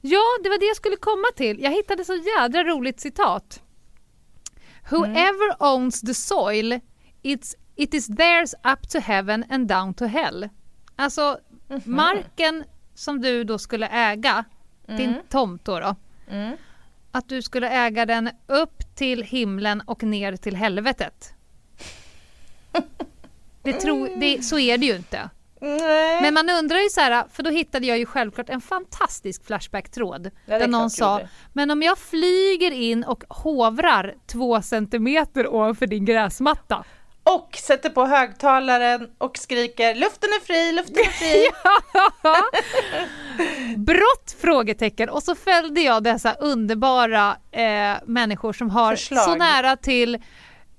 [0.00, 1.62] Ja, det var det jag skulle komma till.
[1.62, 3.62] Jag hittade så jädra roligt citat.
[4.90, 6.80] Whoever owns the soil,
[7.22, 10.48] it's, it is theirs up to heaven and down to hell.
[10.96, 11.38] Alltså,
[11.84, 12.64] marken
[12.94, 14.44] som du då skulle äga,
[14.86, 15.96] din tomt då, då
[16.30, 16.56] Mm.
[17.12, 21.34] att du skulle äga den upp till himlen och ner till helvetet.
[23.62, 25.30] Det tro, det, så är det ju inte.
[25.60, 26.22] Nej.
[26.22, 30.30] Men man undrar ju så här, för då hittade jag ju självklart en fantastisk Flashback-tråd.
[30.46, 31.20] är där någon sa,
[31.52, 36.84] men om jag flyger in och hovrar två centimeter ovanför din gräsmatta.
[37.36, 41.46] Och sätter på högtalaren och skriker luften är fri, luften är fri.
[43.76, 44.36] Brott?
[44.40, 45.08] Frågetecken.
[45.08, 49.24] Och så följde jag dessa underbara eh, människor som har Förslag.
[49.24, 50.14] så nära till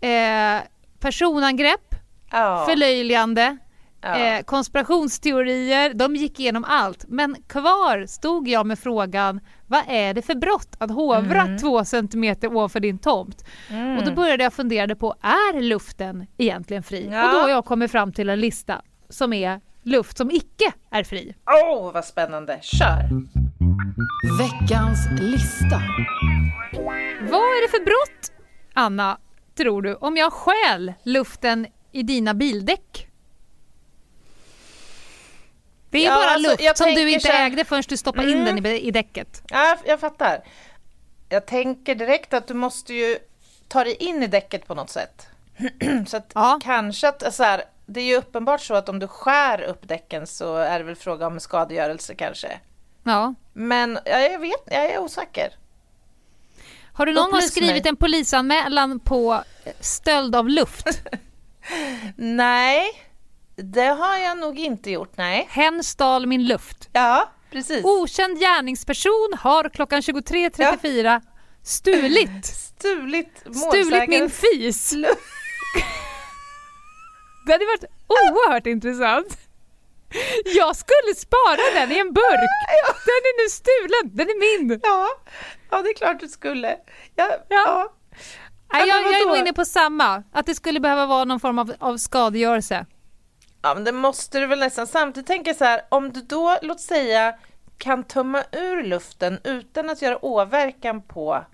[0.02, 0.62] eh,
[1.00, 1.96] personangrepp,
[2.32, 2.66] Ja.
[2.70, 3.58] förlöjligande,
[4.02, 4.16] Ja.
[4.18, 5.94] eh, konspirationsteorier.
[5.94, 7.06] De gick igenom allt.
[7.08, 9.40] Men kvar stod jag med frågan,
[9.72, 11.58] vad är det för brott att hovra Mm.
[11.58, 13.46] två centimeter ovanför din tomt?
[14.00, 17.10] Och då började jag fundera på, är luften egentligen fri?
[17.12, 17.26] Ja.
[17.28, 21.04] Och då har jag kommit fram till en lista som är luft som icke är
[21.04, 21.36] fri.
[21.66, 22.60] Åh, vad spännande.
[22.62, 23.10] Kör!
[24.40, 25.82] Veckans lista.
[27.22, 28.32] Vad är det för brott,
[28.74, 29.18] Anna,
[29.58, 33.08] tror du, om jag stjäl luften i dina bildäck?
[35.92, 38.38] Det är Ja, bara alltså, luft som du inte så ägde förrän du stoppade in
[38.42, 38.64] Mm.
[38.64, 39.42] den i, i däcket.
[39.50, 40.44] Ja, jag fattar.
[41.30, 43.18] Jag tänker direkt att du måste ju
[43.68, 45.28] ta dig in i däcket på något sätt.
[46.08, 46.60] så att Ja.
[46.64, 50.28] kanske att, så här, det är ju uppenbart så att om du skär upp däcken
[50.28, 52.60] så är det väl fråga om skadegörelse kanske.
[53.04, 53.34] Ja.
[53.54, 55.54] Men ja, jag vet, jag är osäker.
[56.94, 57.90] Har du någon gång skrivit mig.
[57.90, 59.44] en polisanmälan på
[59.80, 60.88] stöld av luft?
[62.16, 62.86] Nej,
[63.56, 65.18] det har jag nog inte gjort.
[65.18, 65.48] Nej.
[65.50, 66.90] Hen stal min luft.
[66.94, 67.86] Ja, precis.
[67.86, 71.22] Okänd gärningsperson har klockan 23.34
[71.64, 72.46] stulit,
[72.80, 74.94] Stulit stulit min fis.
[77.46, 79.38] Det hade varit oerhört intressant.
[80.46, 82.50] Jag skulle spara den i en burk.
[83.06, 84.80] Den är nu stulen, den är min.
[84.84, 85.08] Ja,
[85.70, 86.78] ja, det är klart du skulle.
[87.16, 87.46] Ja, Ja.
[87.50, 87.94] ja.
[88.72, 91.60] Men jag, jag är nog inne på samma, att det skulle behöva vara någon form
[91.60, 92.86] av, av skadegörelse.
[93.62, 94.88] Ja, men det måste du väl nästan.
[94.88, 97.36] Samtidigt tänker jag så här, om du då, låt säga,
[97.78, 101.46] kan tömma ur luften utan att göra åverkan på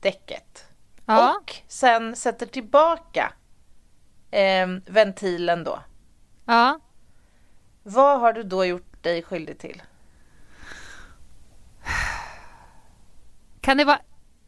[0.00, 0.64] däcket
[1.06, 1.36] Ja.
[1.36, 3.32] och sen sätter tillbaka
[4.30, 5.78] eh, ventilen då.
[6.46, 6.80] Ja.
[7.82, 9.82] Vad har du då gjort dig skyldig till?
[13.60, 14.00] Kan det vara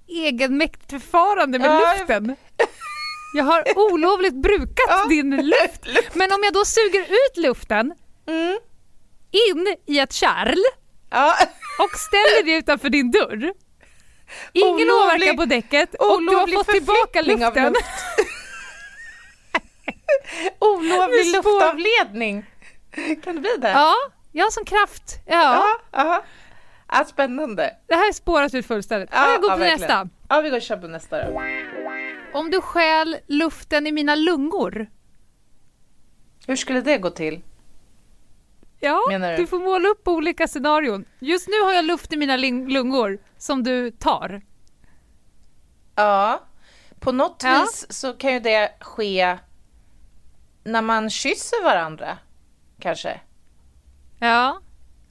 [0.07, 2.37] egenmäktigt förfarande med Ja, luften?
[2.57, 2.69] Jag
[3.43, 5.05] har olovligt brukat Ja.
[5.09, 6.15] din luft.
[6.15, 7.95] Men om jag då suger ut luften
[8.27, 8.59] Mm.
[9.31, 10.59] in i ett kärl
[11.11, 11.35] Ja.
[11.79, 13.53] och ställer det utanför din dörr.
[14.53, 17.73] Ingen Olovlig- åverkan på däcket och du har fått tillbaka förflyttning av luften.
[17.73, 17.85] luft.
[20.59, 22.45] Olovlig luftavledning.
[23.25, 23.71] Kan det bli det?
[23.71, 23.95] Ja,
[24.33, 25.03] ja som kraft.
[25.27, 25.65] Ja, Ja.
[26.05, 26.25] ja.
[26.93, 27.71] ja spännande.
[27.89, 29.11] det här spåras ut fullständigt.
[29.13, 29.81] Ja, Ja, jag går ja, på verkligen.
[29.81, 30.09] nästa.
[30.29, 31.33] Ja, vi går och kör på nästa då.
[32.35, 34.87] Om du stjäl luften i mina lungor.
[36.47, 37.43] Hur skulle det gå till?
[38.81, 39.37] Ja, du?
[39.37, 41.05] du får måla upp olika scenarion.
[41.19, 44.43] Just nu har jag luft i mina lungor som du tar.
[45.95, 46.41] Ja,
[47.01, 47.61] på något Ja.
[47.61, 49.39] vis så kan ju det ske
[50.65, 52.19] när man kysser varandra,
[52.81, 53.21] kanske.
[54.19, 54.61] Ja.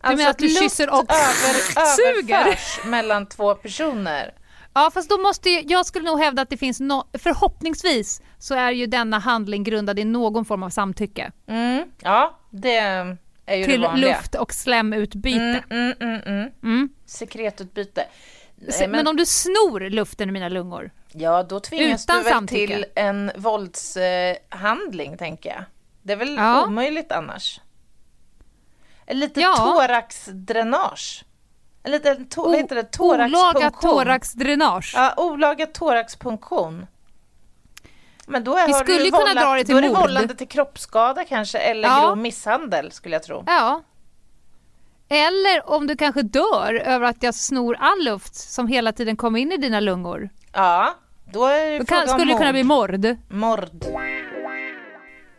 [0.01, 1.85] Alltså menar att du kysser och över,
[2.21, 2.87] suger?
[2.89, 4.33] mellan två personer.
[4.73, 8.55] Ja, fast då måste ju, jag skulle nog hävda att det finns no, förhoppningsvis så
[8.55, 11.83] är ju denna handling grundad i någon form av samtycke Mm.
[12.01, 12.75] Ja, det
[13.45, 14.17] är ju till det vanliga.
[14.17, 15.63] luft och slemutbyte.
[15.69, 16.49] Mm, mm, mm, mm.
[16.63, 16.89] Mm.
[17.05, 18.05] Sekretutbyte.
[18.55, 20.91] Nej, Se- men, om du snor luften i mina lungor?
[21.11, 22.67] Ja, då tvingas Utan du väl samtycke.
[22.75, 25.63] till en våldshandling, tänker jag.
[26.01, 26.65] Det är väl Ja.
[26.67, 27.61] omöjligt annars.
[29.05, 29.55] En lite Ja.
[29.55, 31.25] thoraxdränage.
[31.83, 32.99] En liten to- vad heter det?
[32.99, 33.91] olaga thoraxpunktion.
[33.91, 34.93] thoraxdränage.
[34.95, 36.87] Ja, olaga thoraxpunktion.
[38.27, 40.35] Men då är, Vi skulle du kunna vållat, dra det till då är det vållande
[40.35, 42.01] till kroppsskada kanske, eller Ja.
[42.05, 43.43] grov misshandel skulle jag tro.
[43.47, 43.83] Ja.
[45.09, 49.39] Eller om du kanske dör över att jag snor all luft som hela tiden kommer
[49.39, 50.29] in i dina lungor.
[50.53, 50.95] Ja,
[51.33, 53.17] då är det Då kan, skulle det kunna bli mord.
[53.29, 53.85] Mord.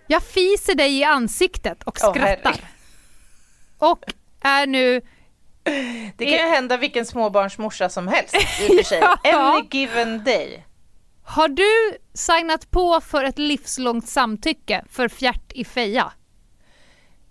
[0.06, 2.20] Jag fiser dig i ansiktet och skrattar.
[2.20, 2.60] herregud.
[3.78, 4.04] och
[4.40, 5.00] är nu...
[6.16, 8.38] Det kan ju hända vilken småbarnsmorsa som helst i
[8.72, 9.02] och för sig.
[9.22, 9.56] Ja.
[9.58, 10.64] Any given day.
[11.26, 16.12] Har du signat på för ett livslångt samtycke för fjärt i feja?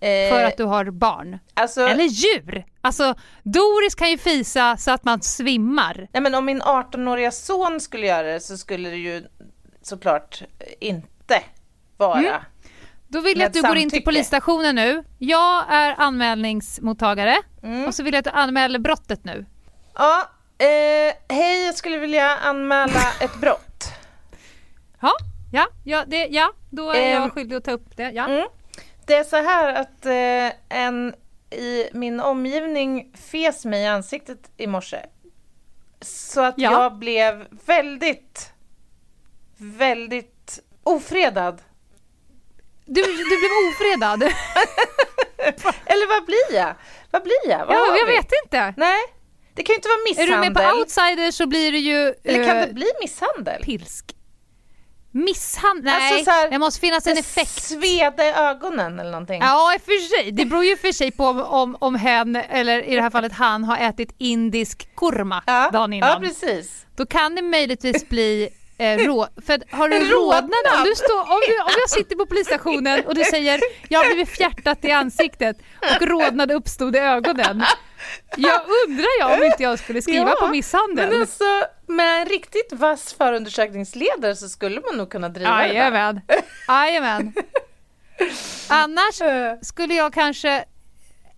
[0.00, 1.38] Eh, För att du har barn?
[1.54, 2.64] alltså, Eller djur?
[2.80, 6.08] Alltså, Doris kan ju fisa så att man svimmar.
[6.12, 9.24] nej, men om min 18-åriga son skulle göra det så skulle det ju
[9.82, 10.42] såklart
[10.80, 11.42] inte
[11.96, 12.18] vara.
[12.18, 12.40] Mm.
[13.14, 14.04] Då vill jag att du går in till samtycke.
[14.04, 15.04] polisstationen nu.
[15.18, 17.84] Jag är anmälningsmottagare Mm.
[17.84, 19.46] och så vill jag att du anmäler brottet nu.
[19.94, 23.84] Ja, eh, hej, jag skulle vilja anmäla ett brott.
[25.00, 25.10] Ja,
[25.52, 28.10] ja, ja, det, ja då är Ehm, jag skyldig att ta upp det.
[28.10, 28.24] Ja.
[28.28, 28.48] Mm.
[29.06, 31.14] Det är så här att eh, en
[31.50, 34.98] i min omgivning fes mig i ansiktet i morse.
[36.00, 36.72] Så att Ja.
[36.72, 38.52] jag blev väldigt,
[39.56, 41.62] väldigt ofredad.
[42.86, 44.22] Du, du blev ofredad.
[45.86, 46.74] Eller vad blir jag?
[47.10, 47.66] Vad blir jag?
[47.66, 48.12] Vad ja, jag vi?
[48.12, 48.74] vet inte.
[48.76, 49.00] Nej,
[49.54, 50.54] det kan ju inte vara Är misshandel.
[50.54, 53.62] du med på outsider så blir det ju Eller kan eh, det bli misshandel?
[53.62, 54.04] pilsk.
[55.12, 55.94] Misshandel?
[55.94, 57.62] Alltså Nej, så här, det måste finnas en effekt.
[57.62, 59.40] Sveda i ögonen eller någonting.
[59.42, 60.32] Ja, för sig.
[60.32, 63.32] Det beror ju för sig på om, om, om hen, eller i det här fallet
[63.32, 65.70] han, har ätit indisk kurma ja.
[65.72, 66.22] dagen ja innan.
[66.22, 66.86] precis.
[66.96, 69.28] Då kan det möjligtvis bli eh, rå...
[69.46, 73.06] För att har du rodnad, om, du står, om, du, om jag sitter på polisstationen
[73.06, 75.56] och du säger jag har blivit fjärtat i ansiktet
[76.00, 77.64] och rodnad uppstod i ögonen.
[78.36, 81.10] Jag undrar jag om inte jag skulle skriva Ja, på misshandel.
[81.10, 81.44] Men alltså,
[81.86, 85.74] med en riktigt vass förundersökningsledare så skulle man nog kunna driva det där.
[85.74, 86.20] Jajamän.
[86.68, 87.32] Jajamän.
[88.68, 90.64] Annars Eh, skulle jag kanske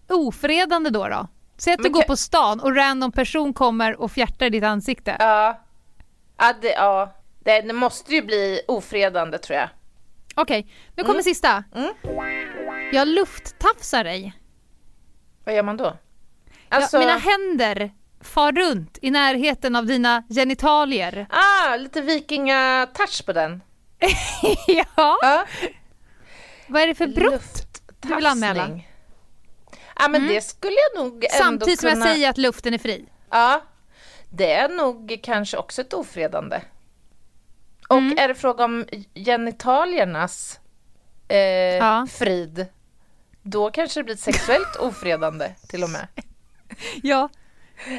[0.09, 1.27] ofredande då då?
[1.59, 4.65] Säg att du Men går på stan och random person kommer och fjärtar i ditt
[4.65, 5.17] ansikte.
[5.19, 5.61] Ja.
[6.39, 7.16] Ja, det, ja.
[7.47, 9.69] Det, det måste ju bli ofredande tror jag.
[10.35, 10.67] Okej,
[10.97, 11.65] nu kommer sista.
[11.75, 11.95] Mm.
[12.93, 14.33] Jag lufttafsar dig.
[15.45, 15.97] Vad gör man då?
[16.69, 17.91] Alltså, ja, mina händer
[18.21, 21.27] far runt i närheten av dina genitalier.
[21.31, 23.63] Ah, lite vikingatouch på den.
[24.67, 25.47] ja, Ja.
[26.67, 27.81] vad är det för brott?
[28.01, 28.81] du vill anmäla?
[29.99, 32.07] Ja, men det skulle jag nog ändå Samtidigt som kunna...
[32.07, 33.05] jag säger att luften är fri.
[33.31, 33.63] Ja,
[34.31, 36.61] det är nog kanske också ett ofredande.
[37.89, 38.19] Och Mm.
[38.19, 38.85] är det fråga om
[39.15, 40.61] genitaliernas
[41.29, 42.07] eh, Ja.
[42.11, 42.67] frid,
[43.43, 46.07] då kanske det blir sexuellt ofredande till och med.
[47.03, 47.29] Ja,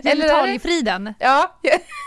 [0.04, 1.14] genitaliefriden.
[1.20, 1.60] Ja,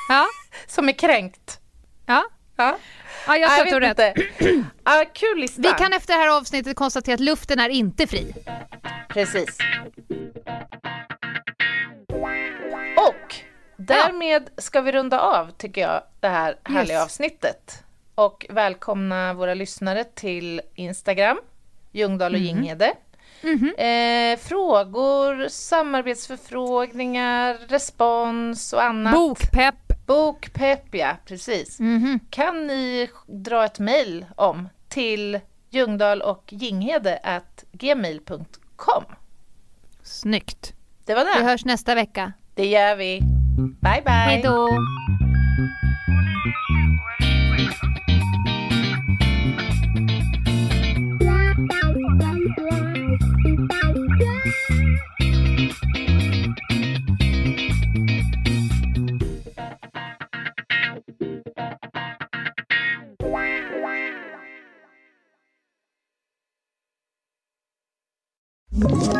[0.08, 0.26] Ja,
[0.66, 1.60] som är kränkt.
[2.06, 2.24] ja.
[2.56, 2.78] Ja.
[3.26, 4.66] ja jag tror att du har rätt.
[4.84, 5.62] Ja, kul lista.
[5.62, 8.34] Vi kan efter det här avsnittet konstatera att luften är inte fri.
[9.08, 9.58] Precis.
[12.96, 13.34] Och
[13.86, 17.04] därmed ska vi runda av, tycker jag, det här härliga Yes.
[17.04, 17.84] avsnittet.
[18.14, 21.40] Och välkomna våra lyssnare till Instagram,
[21.92, 22.92] Ljungdahl och Ginghede.
[23.78, 29.12] Eh, frågor, samarbetsförfrågningar, respons och annat.
[29.14, 30.06] Bokpepp.
[30.06, 31.78] Bokpepp, ja, precis.
[32.30, 39.04] Kan ni dra ett mejl om till ljungdahl och ginghede at gmail.com.
[40.02, 40.72] Snyggt.
[41.04, 41.44] Det var Vi det.
[41.46, 42.32] hörs nästa vecka.
[42.54, 43.20] Det gör vi.
[43.61, 44.12] Bye, bye.
[44.12, 44.68] Hej då.
[68.82, 69.19] Ett